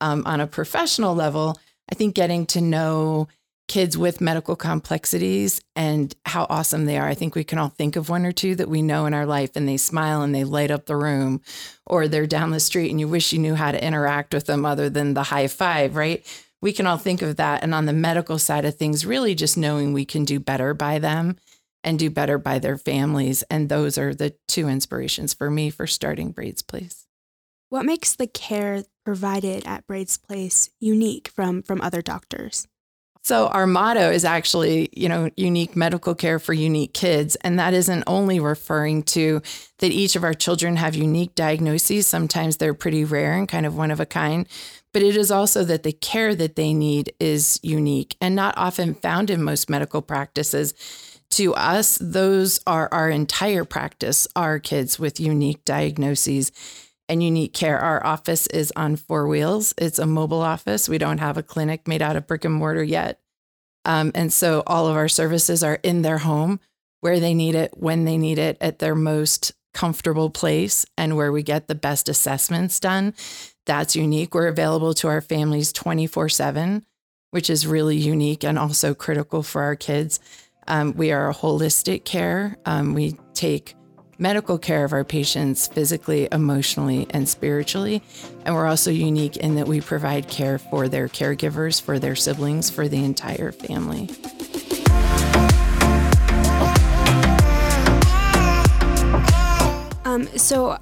um, 0.00 0.22
on 0.24 0.40
a 0.40 0.46
professional 0.46 1.16
level, 1.16 1.58
I 1.90 1.96
think 1.96 2.14
getting 2.14 2.46
to 2.46 2.60
know 2.60 3.26
kids 3.66 3.98
with 3.98 4.20
medical 4.20 4.54
complexities 4.54 5.60
and 5.74 6.14
how 6.26 6.46
awesome 6.48 6.84
they 6.84 6.96
are. 6.96 7.08
I 7.08 7.14
think 7.14 7.34
we 7.34 7.42
can 7.42 7.58
all 7.58 7.70
think 7.70 7.96
of 7.96 8.08
one 8.08 8.24
or 8.24 8.30
two 8.30 8.54
that 8.54 8.68
we 8.68 8.82
know 8.82 9.04
in 9.06 9.14
our 9.14 9.26
life 9.26 9.50
and 9.56 9.68
they 9.68 9.78
smile 9.78 10.22
and 10.22 10.32
they 10.32 10.44
light 10.44 10.70
up 10.70 10.86
the 10.86 10.94
room, 10.94 11.40
or 11.86 12.06
they're 12.06 12.24
down 12.28 12.52
the 12.52 12.60
street 12.60 12.92
and 12.92 13.00
you 13.00 13.08
wish 13.08 13.32
you 13.32 13.40
knew 13.40 13.56
how 13.56 13.72
to 13.72 13.84
interact 13.84 14.32
with 14.32 14.46
them 14.46 14.64
other 14.64 14.88
than 14.88 15.14
the 15.14 15.24
high 15.24 15.48
five, 15.48 15.96
right? 15.96 16.24
We 16.60 16.72
can 16.72 16.86
all 16.86 16.98
think 16.98 17.20
of 17.20 17.34
that. 17.34 17.64
And 17.64 17.74
on 17.74 17.86
the 17.86 17.92
medical 17.92 18.38
side 18.38 18.64
of 18.64 18.76
things, 18.76 19.04
really 19.04 19.34
just 19.34 19.56
knowing 19.56 19.92
we 19.92 20.04
can 20.04 20.24
do 20.24 20.38
better 20.38 20.72
by 20.72 21.00
them 21.00 21.36
and 21.84 21.98
do 21.98 22.10
better 22.10 22.38
by 22.38 22.58
their 22.58 22.78
families. 22.78 23.42
And 23.44 23.68
those 23.68 23.98
are 23.98 24.14
the 24.14 24.34
two 24.48 24.68
inspirations 24.68 25.34
for 25.34 25.50
me 25.50 25.70
for 25.70 25.86
starting 25.86 26.30
Brades' 26.30 26.62
Place. 26.62 27.06
What 27.68 27.86
makes 27.86 28.14
the 28.14 28.26
care 28.26 28.84
provided 29.04 29.66
at 29.66 29.86
Brades' 29.86 30.18
Place 30.18 30.70
unique 30.78 31.28
from 31.28 31.62
from 31.62 31.80
other 31.80 32.02
doctors? 32.02 32.68
So 33.24 33.46
our 33.48 33.68
motto 33.68 34.10
is 34.10 34.24
actually, 34.24 34.88
you 34.92 35.08
know, 35.08 35.30
unique 35.36 35.76
medical 35.76 36.14
care 36.14 36.40
for 36.40 36.52
unique 36.52 36.92
kids. 36.92 37.36
And 37.36 37.56
that 37.58 37.72
isn't 37.72 38.02
only 38.08 38.40
referring 38.40 39.04
to 39.04 39.40
that 39.78 39.92
each 39.92 40.16
of 40.16 40.24
our 40.24 40.34
children 40.34 40.74
have 40.76 40.96
unique 40.96 41.36
diagnoses. 41.36 42.08
Sometimes 42.08 42.56
they're 42.56 42.74
pretty 42.74 43.04
rare 43.04 43.34
and 43.34 43.48
kind 43.48 43.64
of 43.64 43.76
one 43.76 43.92
of 43.92 44.00
a 44.00 44.06
kind, 44.06 44.48
but 44.92 45.02
it 45.02 45.16
is 45.16 45.30
also 45.30 45.62
that 45.64 45.84
the 45.84 45.92
care 45.92 46.34
that 46.34 46.56
they 46.56 46.74
need 46.74 47.14
is 47.20 47.60
unique 47.62 48.16
and 48.20 48.34
not 48.34 48.58
often 48.58 48.94
found 48.94 49.30
in 49.30 49.42
most 49.42 49.70
medical 49.70 50.02
practices. 50.02 50.74
To 51.32 51.54
us, 51.54 51.96
those 51.98 52.60
are 52.66 52.90
our 52.92 53.08
entire 53.08 53.64
practice, 53.64 54.28
our 54.36 54.58
kids 54.58 54.98
with 54.98 55.18
unique 55.18 55.64
diagnoses 55.64 56.52
and 57.08 57.22
unique 57.22 57.54
care. 57.54 57.78
Our 57.78 58.04
office 58.04 58.46
is 58.48 58.70
on 58.76 58.96
four 58.96 59.26
wheels. 59.26 59.72
It's 59.78 59.98
a 59.98 60.04
mobile 60.04 60.42
office. 60.42 60.90
We 60.90 60.98
don't 60.98 61.18
have 61.18 61.38
a 61.38 61.42
clinic 61.42 61.88
made 61.88 62.02
out 62.02 62.16
of 62.16 62.26
brick 62.26 62.44
and 62.44 62.52
mortar 62.52 62.82
yet. 62.82 63.18
Um, 63.86 64.12
and 64.14 64.30
so 64.30 64.62
all 64.66 64.86
of 64.86 64.96
our 64.96 65.08
services 65.08 65.64
are 65.64 65.78
in 65.82 66.02
their 66.02 66.18
home 66.18 66.60
where 67.00 67.18
they 67.18 67.32
need 67.32 67.54
it, 67.54 67.72
when 67.78 68.04
they 68.04 68.18
need 68.18 68.38
it, 68.38 68.58
at 68.60 68.78
their 68.78 68.94
most 68.94 69.52
comfortable 69.72 70.28
place, 70.28 70.84
and 70.98 71.16
where 71.16 71.32
we 71.32 71.42
get 71.42 71.66
the 71.66 71.74
best 71.74 72.10
assessments 72.10 72.78
done. 72.78 73.14
That's 73.64 73.96
unique. 73.96 74.34
We're 74.34 74.48
available 74.48 74.92
to 74.94 75.08
our 75.08 75.22
families 75.22 75.72
24 75.72 76.28
7, 76.28 76.84
which 77.30 77.48
is 77.48 77.66
really 77.66 77.96
unique 77.96 78.44
and 78.44 78.58
also 78.58 78.94
critical 78.94 79.42
for 79.42 79.62
our 79.62 79.76
kids. 79.76 80.20
Um, 80.68 80.94
we 80.96 81.12
are 81.12 81.30
a 81.30 81.34
holistic 81.34 82.04
care. 82.04 82.56
Um, 82.66 82.94
we 82.94 83.16
take 83.34 83.74
medical 84.18 84.56
care 84.56 84.84
of 84.84 84.92
our 84.92 85.04
patients 85.04 85.66
physically, 85.66 86.28
emotionally, 86.30 87.06
and 87.10 87.28
spiritually. 87.28 88.02
And 88.44 88.54
we're 88.54 88.66
also 88.66 88.90
unique 88.90 89.36
in 89.36 89.56
that 89.56 89.66
we 89.66 89.80
provide 89.80 90.28
care 90.28 90.58
for 90.58 90.88
their 90.88 91.08
caregivers, 91.08 91.82
for 91.82 91.98
their 91.98 92.14
siblings, 92.14 92.70
for 92.70 92.86
the 92.88 93.04
entire 93.04 93.50
family. 93.50 94.08
Um, 100.04 100.26
so, 100.36 100.78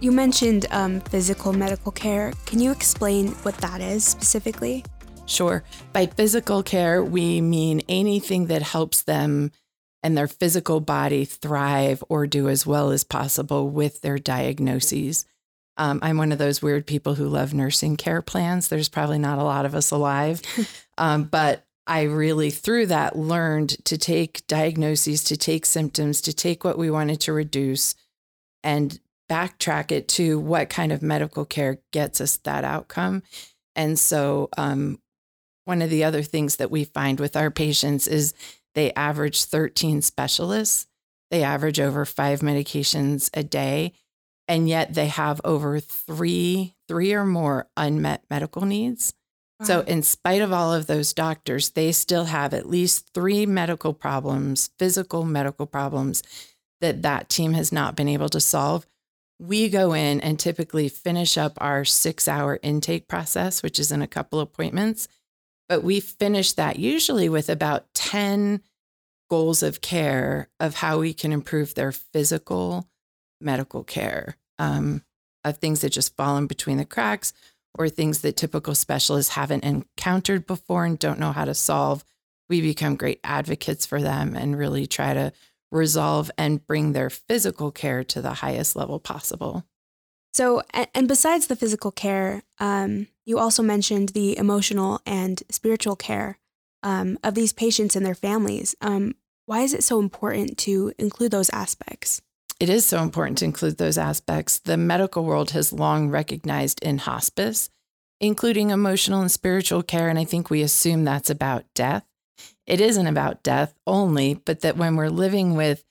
you 0.00 0.10
mentioned 0.10 0.66
um, 0.72 1.00
physical 1.00 1.52
medical 1.52 1.92
care. 1.92 2.32
Can 2.44 2.58
you 2.58 2.72
explain 2.72 3.28
what 3.44 3.56
that 3.58 3.80
is 3.80 4.04
specifically? 4.04 4.84
Sure. 5.26 5.64
By 5.92 6.06
physical 6.06 6.62
care, 6.62 7.02
we 7.02 7.40
mean 7.40 7.82
anything 7.88 8.46
that 8.46 8.62
helps 8.62 9.02
them 9.02 9.52
and 10.02 10.16
their 10.16 10.28
physical 10.28 10.80
body 10.80 11.24
thrive 11.24 12.04
or 12.08 12.26
do 12.26 12.48
as 12.48 12.66
well 12.66 12.90
as 12.90 13.04
possible 13.04 13.70
with 13.70 14.02
their 14.02 14.18
diagnoses. 14.18 15.24
Um, 15.78 15.98
I'm 16.02 16.18
one 16.18 16.30
of 16.30 16.38
those 16.38 16.62
weird 16.62 16.86
people 16.86 17.14
who 17.14 17.26
love 17.26 17.54
nursing 17.54 17.96
care 17.96 18.22
plans. 18.22 18.68
There's 18.68 18.90
probably 18.90 19.18
not 19.18 19.38
a 19.38 19.44
lot 19.44 19.64
of 19.64 19.74
us 19.74 19.90
alive, 19.90 20.42
um, 20.98 21.24
but 21.24 21.64
I 21.86 22.02
really, 22.02 22.50
through 22.50 22.86
that, 22.86 23.16
learned 23.16 23.84
to 23.86 23.98
take 23.98 24.46
diagnoses, 24.46 25.24
to 25.24 25.36
take 25.36 25.66
symptoms, 25.66 26.20
to 26.22 26.32
take 26.32 26.64
what 26.64 26.78
we 26.78 26.90
wanted 26.90 27.20
to 27.22 27.32
reduce 27.32 27.94
and 28.62 29.00
backtrack 29.30 29.90
it 29.90 30.06
to 30.08 30.38
what 30.38 30.68
kind 30.68 30.92
of 30.92 31.02
medical 31.02 31.44
care 31.44 31.78
gets 31.92 32.20
us 32.20 32.36
that 32.38 32.64
outcome. 32.64 33.22
And 33.74 33.98
so, 33.98 34.48
um, 34.56 34.98
one 35.64 35.82
of 35.82 35.90
the 35.90 36.04
other 36.04 36.22
things 36.22 36.56
that 36.56 36.70
we 36.70 36.84
find 36.84 37.20
with 37.20 37.36
our 37.36 37.50
patients 37.50 38.06
is 38.06 38.34
they 38.74 38.92
average 38.94 39.44
13 39.44 40.02
specialists, 40.02 40.86
they 41.30 41.42
average 41.42 41.80
over 41.80 42.04
five 42.04 42.40
medications 42.40 43.30
a 43.34 43.42
day, 43.42 43.92
and 44.46 44.68
yet 44.68 44.94
they 44.94 45.06
have 45.06 45.40
over 45.44 45.80
three, 45.80 46.74
three 46.86 47.14
or 47.14 47.24
more 47.24 47.68
unmet 47.76 48.24
medical 48.30 48.64
needs. 48.64 49.14
Wow. 49.60 49.66
So, 49.66 49.80
in 49.82 50.02
spite 50.02 50.42
of 50.42 50.52
all 50.52 50.72
of 50.72 50.86
those 50.86 51.12
doctors, 51.12 51.70
they 51.70 51.92
still 51.92 52.24
have 52.24 52.52
at 52.52 52.68
least 52.68 53.10
three 53.14 53.46
medical 53.46 53.94
problems, 53.94 54.70
physical 54.78 55.24
medical 55.24 55.66
problems 55.66 56.22
that 56.80 57.02
that 57.02 57.28
team 57.28 57.52
has 57.52 57.72
not 57.72 57.96
been 57.96 58.08
able 58.08 58.28
to 58.30 58.40
solve 58.40 58.86
we 59.38 59.68
go 59.68 59.92
in 59.92 60.20
and 60.20 60.38
typically 60.38 60.88
finish 60.88 61.36
up 61.36 61.58
our 61.60 61.84
six 61.84 62.28
hour 62.28 62.58
intake 62.62 63.08
process, 63.08 63.62
which 63.62 63.78
is 63.78 63.90
in 63.90 64.02
a 64.02 64.06
couple 64.06 64.40
appointments. 64.40 65.08
But 65.68 65.82
we 65.82 66.00
finish 66.00 66.52
that 66.52 66.78
usually 66.78 67.28
with 67.28 67.48
about 67.48 67.92
10 67.94 68.60
goals 69.30 69.62
of 69.62 69.80
care 69.80 70.48
of 70.60 70.74
how 70.76 70.98
we 70.98 71.14
can 71.14 71.32
improve 71.32 71.74
their 71.74 71.92
physical 71.92 72.88
medical 73.40 73.82
care 73.82 74.36
um, 74.58 75.02
of 75.44 75.58
things 75.58 75.80
that 75.80 75.90
just 75.90 76.16
fall 76.16 76.36
in 76.36 76.46
between 76.46 76.76
the 76.76 76.84
cracks 76.84 77.32
or 77.76 77.88
things 77.88 78.20
that 78.20 78.36
typical 78.36 78.74
specialists 78.74 79.34
haven't 79.34 79.64
encountered 79.64 80.46
before 80.46 80.84
and 80.84 80.98
don't 80.98 81.18
know 81.18 81.32
how 81.32 81.44
to 81.44 81.54
solve. 81.54 82.04
We 82.48 82.60
become 82.60 82.96
great 82.96 83.20
advocates 83.24 83.86
for 83.86 84.00
them 84.00 84.36
and 84.36 84.56
really 84.56 84.86
try 84.86 85.14
to 85.14 85.32
resolve 85.72 86.30
and 86.38 86.64
bring 86.66 86.92
their 86.92 87.10
physical 87.10 87.72
care 87.72 88.04
to 88.04 88.22
the 88.22 88.34
highest 88.34 88.76
level 88.76 89.00
possible. 89.00 89.64
So, 90.34 90.62
and 90.94 91.08
besides 91.08 91.46
the 91.46 91.56
physical 91.56 91.92
care, 91.92 92.42
um, 92.58 93.06
you 93.24 93.38
also 93.38 93.62
mentioned 93.62 94.10
the 94.10 94.36
emotional 94.36 95.00
and 95.06 95.42
spiritual 95.50 95.96
care 95.96 96.38
um, 96.82 97.18
of 97.22 97.34
these 97.34 97.52
patients 97.52 97.94
and 97.96 98.04
their 98.04 98.14
families. 98.14 98.74
Um, 98.80 99.14
why 99.46 99.60
is 99.60 99.72
it 99.72 99.84
so 99.84 100.00
important 100.00 100.58
to 100.58 100.92
include 100.98 101.30
those 101.30 101.50
aspects? 101.50 102.20
It 102.60 102.68
is 102.68 102.84
so 102.84 103.02
important 103.02 103.38
to 103.38 103.44
include 103.44 103.78
those 103.78 103.98
aspects. 103.98 104.58
The 104.58 104.76
medical 104.76 105.24
world 105.24 105.52
has 105.52 105.72
long 105.72 106.08
recognized 106.10 106.82
in 106.82 106.98
hospice, 106.98 107.70
including 108.20 108.70
emotional 108.70 109.20
and 109.20 109.30
spiritual 109.30 109.82
care. 109.82 110.08
And 110.08 110.18
I 110.18 110.24
think 110.24 110.50
we 110.50 110.62
assume 110.62 111.04
that's 111.04 111.30
about 111.30 111.64
death 111.74 112.04
it 112.66 112.80
isn't 112.80 113.06
about 113.06 113.42
death 113.42 113.74
only, 113.86 114.34
but 114.34 114.60
that 114.60 114.76
when 114.76 114.96
we're 114.96 115.10
living 115.10 115.54
with 115.54 115.84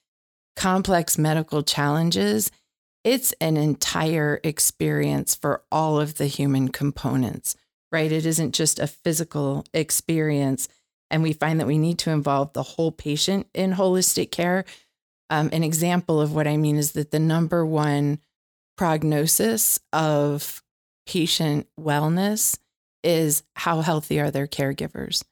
complex 0.56 1.18
medical 1.18 1.64
challenges, 1.64 2.52
it's 3.04 3.34
an 3.34 3.58
entire 3.58 4.40
experience 4.44 5.36
for 5.36 5.64
all 5.72 6.00
of 6.00 6.16
the 6.16 6.28
human 6.28 6.70
components, 6.70 7.56
right? 7.92 8.12
It 8.12 8.26
isn't 8.26 8.54
just 8.54 8.80
a 8.80 8.88
physical 8.88 9.66
experience. 9.74 10.68
And 11.12 11.22
we 11.22 11.34
find 11.34 11.60
that 11.60 11.68
we 11.68 11.78
need 11.78 12.00
to 12.00 12.12
involve 12.12 12.54
the 12.54 12.64
whole 12.64 12.92
patient 12.92 13.48
in 13.54 13.74
holistic 13.74 14.32
care. 14.32 14.66
Um, 15.30 15.50
an 15.52 15.64
example 15.64 16.22
of 16.22 16.34
what 16.34 16.48
I 16.48 16.58
mean 16.58 16.78
is 16.78 16.94
that 16.94 17.12
the 17.12 17.20
number 17.20 17.66
one 17.66 18.20
prognosis 18.78 19.80
of 19.92 20.64
patient 21.06 21.68
wellness 21.80 22.58
is 23.04 23.44
how 23.56 23.82
healthy 23.82 24.20
are 24.20 24.32
their 24.32 24.48
caregivers 24.48 25.24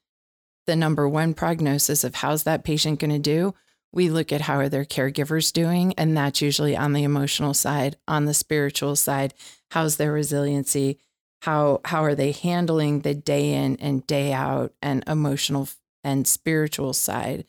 the 0.67 0.75
number 0.75 1.07
one 1.07 1.34
prognosis 1.34 2.03
of 2.03 2.15
how's 2.15 2.43
that 2.43 2.63
patient 2.63 2.99
going 2.99 3.12
to 3.12 3.19
do, 3.19 3.53
we 3.93 4.10
look 4.10 4.32
at 4.32 4.41
how 4.41 4.56
are 4.56 4.69
their 4.69 4.86
caregivers 4.86 5.51
doing 5.51 5.93
and 5.97 6.15
that's 6.15 6.41
usually 6.41 6.75
on 6.75 6.93
the 6.93 7.04
emotional 7.04 7.54
side 7.54 7.97
on 8.08 8.25
the 8.25 8.34
spiritual 8.34 8.95
side. 8.95 9.34
How's 9.71 9.97
their 9.97 10.12
resiliency? 10.12 10.99
How 11.41 11.82
how 11.86 12.04
are 12.04 12.15
they 12.15 12.32
handling 12.32 13.01
the 13.01 13.15
day 13.15 13.54
in 13.54 13.77
and 13.77 14.06
day 14.06 14.32
out 14.32 14.73
and 14.82 15.04
emotional 15.08 15.67
and 16.04 16.27
spiritual 16.27 16.93
side 16.93 17.45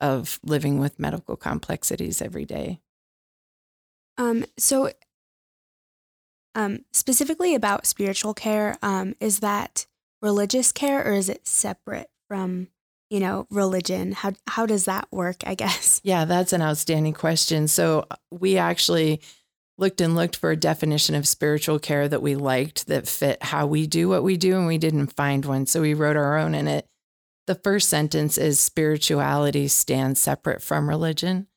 of 0.00 0.40
living 0.42 0.78
with 0.78 0.98
medical 0.98 1.36
complexities 1.36 2.22
every 2.22 2.44
day? 2.44 2.80
Um 4.16 4.44
so 4.58 4.90
um 6.54 6.84
specifically 6.92 7.54
about 7.54 7.86
spiritual 7.86 8.34
care 8.34 8.76
um 8.82 9.14
is 9.20 9.40
that 9.40 9.86
religious 10.20 10.72
care 10.72 11.04
or 11.06 11.12
is 11.12 11.28
it 11.28 11.46
separate 11.46 12.10
from 12.28 12.68
you 13.12 13.20
know 13.20 13.46
religion. 13.50 14.12
How 14.12 14.32
how 14.46 14.64
does 14.64 14.86
that 14.86 15.06
work 15.12 15.44
i 15.46 15.54
guess? 15.54 16.00
Yeah 16.04 16.24
that's 16.24 16.54
an 16.54 16.62
outstanding 16.62 17.12
question. 17.12 17.68
So 17.68 18.06
uh, 18.10 18.16
we 18.30 18.56
actually 18.56 19.20
looked 19.76 20.00
and 20.00 20.14
looked 20.14 20.36
for 20.36 20.50
a 20.50 20.56
definition 20.56 21.14
of 21.14 21.28
spiritual 21.28 21.78
care 21.78 22.08
that 22.08 22.22
we 22.22 22.36
liked 22.36 22.86
that 22.86 23.06
fit 23.06 23.42
how 23.42 23.66
we 23.66 23.86
do 23.86 24.08
what 24.08 24.22
we 24.22 24.36
do 24.38 24.56
and 24.56 24.66
we 24.66 24.78
didn't 24.78 25.14
find 25.14 25.44
one. 25.44 25.66
So 25.66 25.82
we 25.82 25.92
wrote 25.92 26.16
our 26.16 26.38
own 26.38 26.54
in 26.54 26.66
it. 26.66 26.86
The 27.46 27.54
first 27.56 27.90
sentence 27.90 28.38
is 28.38 28.58
spirituality 28.60 29.68
stands 29.68 30.18
separate 30.18 30.62
from 30.62 30.88
religion 30.88 31.48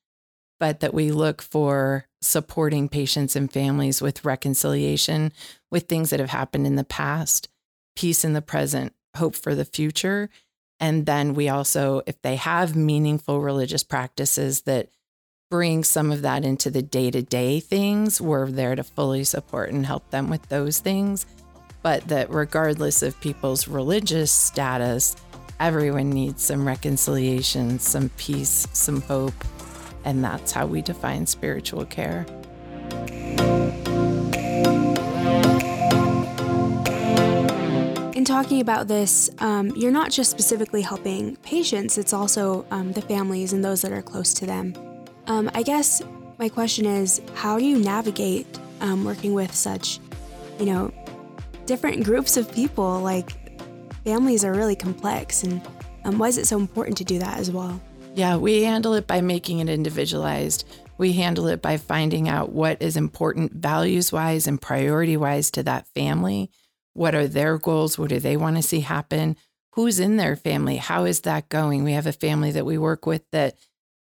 but 0.60 0.82
that 0.82 0.94
we 0.94 1.12
look 1.12 1.42
for 1.42 2.08
supporting 2.22 2.90
patients 2.90 3.36
and 3.36 3.52
families 3.52 4.02
with 4.02 4.26
reconciliation 4.26 5.32
with 5.72 5.88
things 5.88 6.10
that 6.10 6.20
have 6.20 6.30
happened 6.30 6.68
in 6.68 6.76
the 6.76 6.84
past 6.84 7.48
peace 7.96 8.26
in 8.26 8.34
the 8.34 8.42
present 8.42 8.94
hope 9.16 9.36
for 9.36 9.56
the 9.56 9.66
future 9.66 10.30
and 10.86 11.08
then 11.08 11.34
we 11.34 11.50
also, 11.50 12.04
if 12.06 12.22
they 12.22 12.36
have 12.36 12.76
meaningful 12.76 13.42
religious 13.42 13.84
practices 13.84 14.62
that 14.62 14.90
bring 15.50 15.84
some 15.84 16.12
of 16.12 16.22
that 16.22 16.46
into 16.46 16.70
the 16.70 16.84
day 16.84 17.10
to 17.10 17.24
day 17.24 17.60
things, 17.60 18.22
we're 18.22 18.46
there 18.52 18.76
to 18.76 18.84
fully 18.84 19.24
support 19.24 19.72
and 19.72 19.84
help 19.84 20.08
them 20.12 20.30
with 20.30 20.48
those 20.50 20.78
things. 20.78 21.26
But 21.82 22.08
that 22.10 22.30
regardless 22.30 23.02
of 23.02 23.20
people's 23.20 23.68
religious 23.68 24.32
status, 24.32 25.16
everyone 25.60 26.12
needs 26.12 26.44
some 26.44 26.68
reconciliation, 26.68 27.80
some 27.80 28.10
peace, 28.10 28.68
some 28.72 29.02
hope. 29.02 29.34
And 30.04 30.24
that's 30.24 30.52
how 30.52 30.68
we 30.68 30.84
define 30.84 31.26
spiritual 31.26 31.86
care. 31.86 32.28
Talking 38.26 38.60
about 38.60 38.88
this, 38.88 39.30
um, 39.40 39.70
you're 39.76 39.92
not 39.92 40.12
just 40.12 40.32
specifically 40.32 40.82
helping 40.82 41.36
patients, 41.38 41.98
it's 41.98 42.14
also 42.14 42.66
um, 42.72 42.92
the 42.92 43.02
families 43.02 43.54
and 43.54 43.64
those 43.64 43.82
that 43.82 43.92
are 43.92 44.02
close 44.02 44.34
to 44.34 44.46
them. 44.46 44.74
Um, 45.28 45.50
I 45.54 45.64
guess 45.64 46.02
my 46.38 46.50
question 46.50 46.86
is 46.86 47.22
how 47.36 47.58
do 47.58 47.66
you 47.66 47.80
navigate 47.80 48.48
um, 48.82 49.06
working 49.06 49.34
with 49.34 49.54
such, 49.54 50.00
you 50.60 50.66
know, 50.66 50.92
different 51.66 52.04
groups 52.04 52.38
of 52.38 52.52
people? 52.52 53.00
Like, 53.00 53.32
families 54.04 54.44
are 54.44 54.54
really 54.54 54.76
complex, 54.76 55.44
and 55.44 55.62
um, 56.04 56.18
why 56.18 56.28
is 56.28 56.38
it 56.38 56.48
so 56.48 56.60
important 56.60 56.98
to 56.98 57.04
do 57.04 57.20
that 57.20 57.38
as 57.38 57.50
well? 57.50 57.82
Yeah, 58.14 58.38
we 58.38 58.64
handle 58.64 58.94
it 58.94 59.08
by 59.08 59.22
making 59.22 59.60
it 59.60 59.70
individualized. 59.70 60.68
We 60.98 61.14
handle 61.14 61.48
it 61.48 61.62
by 61.62 61.78
finding 61.78 62.30
out 62.30 62.54
what 62.54 62.82
is 62.82 62.96
important 62.96 63.52
values 63.52 64.12
wise 64.12 64.48
and 64.48 64.62
priority 64.62 65.18
wise 65.18 65.52
to 65.52 65.64
that 65.64 65.88
family 65.88 66.50
what 66.96 67.14
are 67.14 67.28
their 67.28 67.58
goals? 67.58 68.00
What 68.00 68.10
do 68.10 68.20
they 68.20 68.38
want 68.38 68.56
to 68.56 68.64
see 68.64 68.80
happen? 68.80 69.38
Who's 69.74 70.00
in 70.00 70.18
their 70.18 70.36
family? 70.36 70.78
How 70.78 71.04
is 71.06 71.22
that 71.22 71.50
going? 71.50 71.84
We 71.84 71.92
have 71.92 72.08
a 72.08 72.14
family 72.14 72.52
that 72.52 72.66
we 72.66 72.78
work 72.78 73.06
with 73.06 73.24
that 73.32 73.56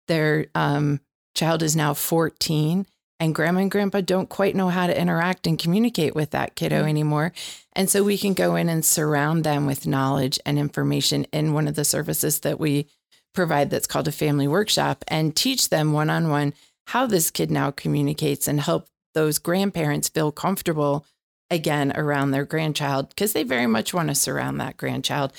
their 0.07 0.46
um, 0.55 1.00
child 1.35 1.62
is 1.62 1.74
now 1.74 1.94
14 1.94 2.87
and 3.18 3.35
grandma 3.35 3.61
and 3.61 3.70
grandpa 3.70 4.00
don't 4.00 4.28
quite 4.28 4.57
know 4.57 4.68
how 4.68 4.87
to 4.87 5.00
interact 5.00 5.46
and 5.46 5.59
communicate 5.59 6.14
with 6.14 6.33
that 6.33 6.55
kiddo 6.55 6.81
mm-hmm. 6.81 6.88
anymore. 6.88 7.33
And 7.72 7.88
so 7.88 8.02
we 8.02 8.18
can 8.18 8.35
go 8.35 8.57
in 8.57 8.68
and 8.68 8.85
surround 8.85 9.44
them 9.44 9.64
with 9.64 9.87
knowledge 9.87 10.38
and 10.44 10.59
information 10.59 11.24
in 11.33 11.52
one 11.52 11.68
of 11.68 11.74
the 11.74 11.85
services 11.85 12.40
that 12.40 12.61
we 12.61 12.88
provide 13.33 13.70
that's 13.70 13.87
called 13.87 14.09
a 14.09 14.12
family 14.12 14.46
workshop 14.46 15.05
and 15.09 15.35
teach 15.35 15.70
them 15.70 15.92
one 15.92 16.11
on 16.11 16.28
one 16.28 16.52
how 16.88 17.07
this 17.07 17.31
kid 17.31 17.50
now 17.50 17.70
communicates 17.70 18.46
and 18.46 18.61
help 18.61 18.88
those 19.14 19.38
grandparents 19.38 20.09
feel 20.09 20.33
comfortable 20.33 21.07
again 21.53 21.93
around 21.95 22.31
their 22.31 22.47
grandchild 22.47 23.11
because 23.11 23.35
they 23.35 23.43
very 23.43 23.67
much 23.67 23.93
want 23.93 24.09
to 24.09 24.15
surround 24.15 24.61
that 24.61 24.79
grandchild. 24.79 25.33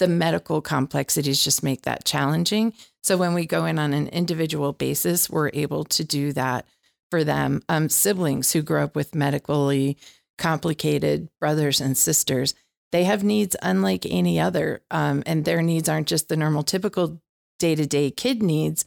The 0.00 0.08
medical 0.08 0.60
complexities 0.60 1.42
just 1.42 1.62
make 1.62 1.82
that 1.82 2.04
challenging. 2.04 2.74
So 3.02 3.16
when 3.16 3.34
we 3.34 3.46
go 3.46 3.64
in 3.64 3.78
on 3.78 3.92
an 3.92 4.08
individual 4.08 4.72
basis, 4.72 5.30
we're 5.30 5.50
able 5.54 5.84
to 5.84 6.04
do 6.04 6.32
that 6.32 6.66
for 7.10 7.22
them. 7.22 7.62
Um, 7.68 7.88
siblings 7.88 8.52
who 8.52 8.62
grow 8.62 8.84
up 8.84 8.96
with 8.96 9.14
medically 9.14 9.96
complicated 10.36 11.28
brothers 11.38 11.80
and 11.80 11.96
sisters, 11.96 12.54
they 12.90 13.04
have 13.04 13.22
needs 13.22 13.54
unlike 13.62 14.04
any 14.06 14.40
other. 14.40 14.82
Um, 14.90 15.22
and 15.24 15.44
their 15.44 15.62
needs 15.62 15.88
aren't 15.88 16.08
just 16.08 16.28
the 16.28 16.36
normal, 16.36 16.64
typical 16.64 17.20
day 17.60 17.76
to 17.76 17.86
day 17.86 18.10
kid 18.10 18.42
needs. 18.42 18.84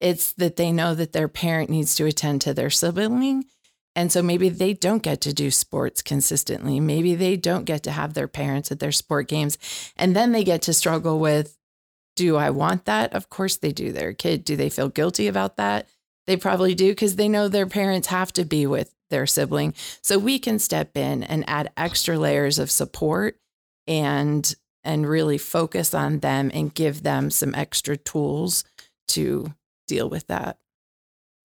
It's 0.00 0.32
that 0.32 0.56
they 0.56 0.72
know 0.72 0.94
that 0.94 1.12
their 1.12 1.28
parent 1.28 1.70
needs 1.70 1.94
to 1.96 2.06
attend 2.06 2.40
to 2.42 2.54
their 2.54 2.70
sibling. 2.70 3.44
And 3.98 4.12
so 4.12 4.22
maybe 4.22 4.48
they 4.48 4.74
don't 4.74 5.02
get 5.02 5.20
to 5.22 5.32
do 5.32 5.50
sports 5.50 6.02
consistently. 6.02 6.78
Maybe 6.78 7.16
they 7.16 7.36
don't 7.36 7.64
get 7.64 7.82
to 7.82 7.90
have 7.90 8.14
their 8.14 8.28
parents 8.28 8.70
at 8.70 8.78
their 8.78 8.92
sport 8.92 9.26
games. 9.26 9.58
And 9.96 10.14
then 10.14 10.30
they 10.30 10.44
get 10.44 10.62
to 10.62 10.72
struggle 10.72 11.18
with 11.18 11.58
do 12.14 12.36
I 12.36 12.50
want 12.50 12.84
that? 12.84 13.12
Of 13.12 13.28
course 13.28 13.56
they 13.56 13.72
do. 13.72 13.90
Their 13.90 14.12
kid, 14.12 14.44
do 14.44 14.54
they 14.54 14.70
feel 14.70 14.88
guilty 14.88 15.26
about 15.26 15.56
that? 15.56 15.88
They 16.28 16.36
probably 16.36 16.76
do 16.76 16.92
because 16.92 17.16
they 17.16 17.28
know 17.28 17.48
their 17.48 17.66
parents 17.66 18.06
have 18.06 18.32
to 18.34 18.44
be 18.44 18.68
with 18.68 18.94
their 19.10 19.26
sibling. 19.26 19.74
So 20.00 20.16
we 20.16 20.38
can 20.38 20.60
step 20.60 20.96
in 20.96 21.24
and 21.24 21.42
add 21.48 21.72
extra 21.76 22.16
layers 22.16 22.60
of 22.60 22.70
support 22.70 23.40
and 23.88 24.54
and 24.84 25.08
really 25.08 25.38
focus 25.38 25.92
on 25.92 26.20
them 26.20 26.52
and 26.54 26.72
give 26.72 27.02
them 27.02 27.32
some 27.32 27.52
extra 27.52 27.96
tools 27.96 28.62
to 29.08 29.54
deal 29.88 30.08
with 30.08 30.28
that. 30.28 30.58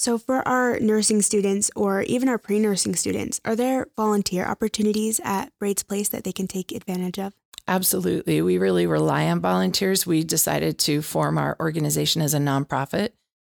So, 0.03 0.17
for 0.17 0.45
our 0.45 0.81
nursing 0.81 1.21
students 1.21 1.71
or 1.77 2.01
even 2.01 2.27
our 2.27 2.37
pre 2.37 2.59
nursing 2.59 2.93
students, 2.93 3.39
are 3.45 3.55
there 3.55 3.87
volunteer 3.95 4.45
opportunities 4.45 5.21
at 5.23 5.57
Brades' 5.61 5.81
Place 5.81 6.09
that 6.09 6.25
they 6.25 6.33
can 6.33 6.45
take 6.45 6.73
advantage 6.73 7.17
of? 7.17 7.33
Absolutely. 7.69 8.41
We 8.41 8.57
really 8.57 8.85
rely 8.85 9.29
on 9.29 9.39
volunteers. 9.39 10.05
We 10.05 10.25
decided 10.25 10.77
to 10.79 11.01
form 11.01 11.37
our 11.37 11.55
organization 11.57 12.21
as 12.21 12.33
a 12.33 12.39
nonprofit. 12.39 13.11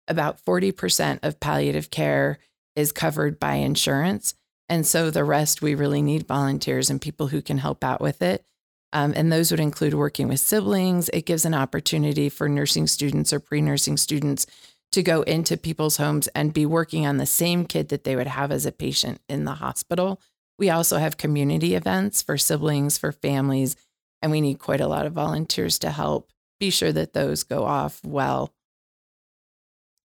About 0.07 0.41
40% 0.41 1.19
of 1.21 1.41
palliative 1.41 1.91
care 1.91 2.39
is 2.77 2.93
covered 2.93 3.41
by 3.41 3.55
insurance. 3.55 4.33
And 4.69 4.88
so 4.88 5.12
the 5.12 5.25
rest, 5.25 5.62
we 5.62 5.75
really 5.75 6.01
need 6.01 6.29
volunteers 6.29 6.89
and 6.89 7.01
people 7.01 7.27
who 7.27 7.41
can 7.41 7.57
help 7.57 7.83
out 7.83 7.99
with 7.99 8.21
it. 8.21 8.45
Um, 8.93 9.12
and 9.17 9.33
those 9.33 9.51
would 9.51 9.60
include 9.60 9.95
working 9.95 10.29
with 10.29 10.39
siblings. 10.39 11.10
It 11.10 11.25
gives 11.25 11.43
an 11.43 11.53
opportunity 11.53 12.29
for 12.29 12.47
nursing 12.47 12.88
students 12.88 13.33
or 13.33 13.41
pre 13.41 13.60
nursing 13.60 13.97
students 13.97 14.47
to 14.91 15.04
go 15.04 15.21
into 15.23 15.58
people's 15.58 15.97
homes 15.97 16.28
and 16.30 16.54
be 16.54 16.65
working 16.65 17.06
on 17.06 17.17
the 17.17 17.26
same 17.26 17.65
kid 17.65 17.89
that 17.89 18.04
they 18.04 18.15
would 18.15 18.28
have 18.28 18.52
as 18.52 18.65
a 18.65 18.71
patient 18.71 19.21
in 19.28 19.43
the 19.43 19.56
hospital. 19.56 20.21
We 20.58 20.69
also 20.69 20.97
have 20.97 21.17
community 21.17 21.76
events 21.76 22.21
for 22.21 22.38
siblings, 22.38 22.97
for 22.97 23.12
families, 23.12 23.76
and 24.21 24.32
we 24.32 24.41
need 24.41 24.60
quite 24.60 24.82
a 24.82 24.88
lot 24.88 25.06
of 25.06 25.13
volunteers 25.13 25.78
to 25.80 25.91
help 25.91 26.32
be 26.60 26.69
sure 26.69 26.91
that 26.91 27.13
those 27.13 27.43
go 27.43 27.63
off 27.65 28.02
well. 28.04 28.54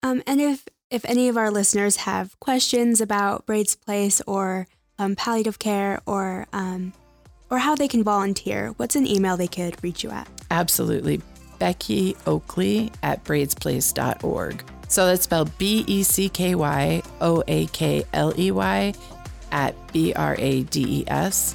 Um, 0.03 0.23
and 0.27 0.41
if 0.41 0.67
if 0.91 1.05
any 1.05 1.29
of 1.29 1.37
our 1.37 1.51
listeners 1.51 1.97
have 1.97 2.39
questions 2.41 3.01
about 3.01 3.45
Brades' 3.45 3.77
Place 3.77 4.23
or 4.27 4.67
um, 4.99 5.17
palliative 5.17 5.59
care 5.59 6.01
or 6.07 6.47
um, 6.53 6.95
or 7.51 7.59
how 7.59 7.75
they 7.75 7.89
can 7.89 8.03
volunteer, 8.03 8.73
what's 8.77 8.97
an 8.97 9.07
email 9.07 9.37
they 9.37 9.49
could 9.49 9.83
reach 9.83 10.03
you 10.03 10.11
at? 10.11 10.29
Absolutely. 10.51 11.21
Becky 11.59 12.17
Oakley 12.27 12.93
at 13.03 13.25
bradesplace.org. 13.25 14.65
So 14.89 15.07
that's 15.07 15.23
spelled 15.23 15.57
B 15.59 15.85
E 15.87 16.03
C 16.03 16.29
K 16.29 16.55
Y 16.55 17.03
O 17.21 17.43
A 17.47 17.67
K 17.67 18.05
L 18.13 18.33
E 18.39 18.51
Y 18.51 18.95
at 19.53 19.75
B 19.93 20.13
R 20.15 20.37
A 20.39 20.63
D 20.63 21.01
E 21.01 21.05
S 21.07 21.55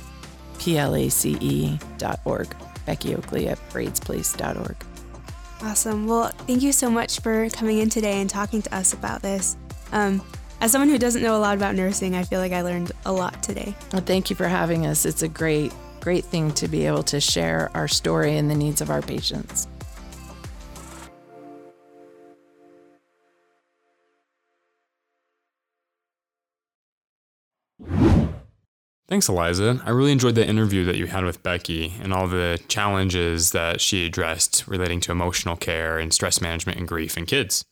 P 0.60 0.78
L 0.78 0.96
A 0.96 1.10
C 1.10 1.38
E 1.39 1.80
dot 1.98 2.20
org. 2.26 2.56
Becky 2.86 3.16
Oakley 3.16 3.48
at 3.48 3.58
bradesplace.org. 3.70 4.76
Awesome. 5.62 6.08
Well, 6.08 6.28
thank 6.46 6.62
you 6.62 6.74
so 6.74 6.89
much 6.89 7.22
for 7.22 7.50
coming 7.50 7.80
in 7.80 7.89
today 7.89 8.20
and 8.20 8.30
talking 8.30 8.62
to 8.62 8.76
us 8.76 8.94
about 8.94 9.22
this. 9.22 9.56
Um, 9.94 10.22
as 10.60 10.72
someone 10.72 10.89
who 10.89 10.98
doesn't 10.98 11.22
know 11.22 11.38
a 11.38 11.39
lot 11.39 11.56
about 11.56 11.76
nursing, 11.76 12.16
I 12.16 12.24
feel 12.24 12.39
like 12.39 12.52
I 12.52 12.62
learned 12.62 12.92
a 13.06 13.12
lot 13.12 13.42
today. 13.42 13.74
Well, 13.92 14.02
thank 14.02 14.30
you 14.30 14.36
for 14.36 14.48
having 14.48 14.86
us. 14.86 15.06
It's 15.06 15.22
a 15.22 15.28
great, 15.28 15.74
great 16.02 16.26
thing 16.26 16.52
to 16.56 16.68
be 16.68 16.86
able 16.86 17.04
to 17.04 17.22
share 17.22 17.70
our 17.74 17.88
story 17.88 18.38
and 18.38 18.50
the 18.50 18.56
needs 18.56 18.82
of 18.82 18.89
our 18.89 19.02
patients. 19.02 19.68
Thanks, 29.13 29.30
Eliza. 29.30 29.80
I 29.86 29.91
really 29.91 30.12
enjoyed 30.12 30.34
the 30.34 30.43
interview 30.43 30.86
that 30.86 30.95
you 30.95 31.06
had 31.06 31.23
with 31.23 31.43
Becky 31.43 31.93
and 32.02 32.12
all 32.12 32.28
the 32.28 32.60
challenges 32.67 33.52
that 33.52 33.80
she 33.80 34.08
addressed 34.08 34.67
relating 34.67 34.99
to 35.02 35.12
emotional 35.12 35.56
care 35.56 35.99
and 35.99 36.12
stress 36.12 36.41
management 36.41 36.80
and 36.80 36.88
grief 36.88 37.15
in 37.15 37.28
kids. 37.28 37.63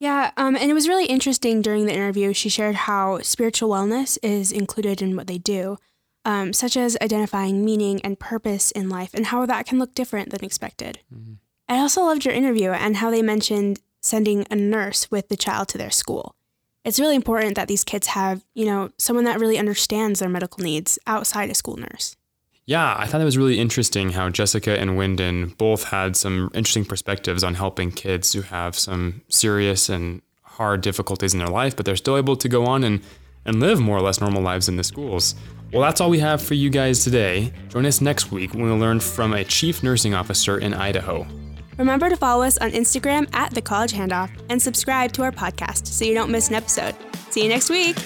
Yeah, 0.00 0.32
um, 0.36 0.56
and 0.56 0.68
it 0.68 0.74
was 0.74 0.88
really 0.88 1.06
interesting 1.06 1.62
during 1.62 1.86
the 1.86 1.94
interview. 1.94 2.32
She 2.32 2.48
shared 2.48 2.74
how 2.74 3.20
spiritual 3.20 3.70
wellness 3.70 4.18
is 4.20 4.50
included 4.50 5.00
in 5.00 5.14
what 5.14 5.28
they 5.28 5.38
do, 5.38 5.78
um, 6.24 6.52
such 6.52 6.76
as 6.76 6.98
identifying 7.00 7.64
meaning 7.64 8.00
and 8.02 8.18
purpose 8.18 8.72
in 8.72 8.88
life, 8.88 9.14
and 9.14 9.26
how 9.26 9.46
that 9.46 9.66
can 9.66 9.78
look 9.78 9.94
different 9.94 10.30
than 10.30 10.44
expected. 10.44 10.98
Mm-hmm. 11.14 11.34
I 11.68 11.78
also 11.78 12.02
loved 12.02 12.24
your 12.24 12.34
interview 12.34 12.70
and 12.70 12.96
how 12.96 13.12
they 13.12 13.22
mentioned 13.22 13.78
sending 14.00 14.44
a 14.50 14.56
nurse 14.56 15.08
with 15.08 15.28
the 15.28 15.36
child 15.36 15.68
to 15.68 15.78
their 15.78 15.92
school 15.92 16.34
it's 16.84 16.98
really 16.98 17.16
important 17.16 17.56
that 17.56 17.68
these 17.68 17.84
kids 17.84 18.08
have, 18.08 18.44
you 18.54 18.66
know, 18.66 18.90
someone 18.98 19.24
that 19.24 19.40
really 19.40 19.58
understands 19.58 20.20
their 20.20 20.28
medical 20.28 20.62
needs 20.62 20.98
outside 21.06 21.50
a 21.50 21.54
school 21.54 21.76
nurse. 21.76 22.16
Yeah, 22.66 22.94
I 22.96 23.06
thought 23.06 23.20
it 23.20 23.24
was 23.24 23.36
really 23.36 23.58
interesting 23.58 24.10
how 24.10 24.28
Jessica 24.28 24.78
and 24.78 24.96
Wendon 24.96 25.54
both 25.58 25.84
had 25.84 26.16
some 26.16 26.50
interesting 26.54 26.84
perspectives 26.84 27.42
on 27.42 27.54
helping 27.54 27.90
kids 27.90 28.32
who 28.32 28.42
have 28.42 28.78
some 28.78 29.22
serious 29.28 29.88
and 29.88 30.22
hard 30.42 30.80
difficulties 30.80 31.32
in 31.32 31.40
their 31.40 31.48
life, 31.48 31.74
but 31.74 31.84
they're 31.84 31.96
still 31.96 32.16
able 32.16 32.36
to 32.36 32.48
go 32.48 32.66
on 32.66 32.84
and, 32.84 33.00
and 33.44 33.60
live 33.60 33.80
more 33.80 33.96
or 33.96 34.02
less 34.02 34.20
normal 34.20 34.42
lives 34.42 34.68
in 34.68 34.76
the 34.76 34.84
schools. 34.84 35.34
Well, 35.72 35.82
that's 35.82 36.00
all 36.00 36.10
we 36.10 36.18
have 36.20 36.42
for 36.42 36.54
you 36.54 36.70
guys 36.70 37.02
today. 37.02 37.52
Join 37.68 37.86
us 37.86 38.00
next 38.00 38.30
week 38.30 38.54
when 38.54 38.64
we'll 38.64 38.78
learn 38.78 39.00
from 39.00 39.32
a 39.32 39.44
chief 39.44 39.82
nursing 39.82 40.14
officer 40.14 40.58
in 40.58 40.74
Idaho. 40.74 41.26
Remember 41.80 42.10
to 42.10 42.16
follow 42.16 42.42
us 42.42 42.58
on 42.58 42.72
Instagram 42.72 43.34
at 43.34 43.54
The 43.54 43.62
College 43.62 43.94
Handoff 43.94 44.30
and 44.50 44.60
subscribe 44.60 45.12
to 45.12 45.22
our 45.22 45.32
podcast 45.32 45.86
so 45.86 46.04
you 46.04 46.12
don't 46.12 46.30
miss 46.30 46.50
an 46.50 46.54
episode. 46.54 46.94
See 47.30 47.42
you 47.42 47.48
next 47.48 47.70
week. 47.70 47.96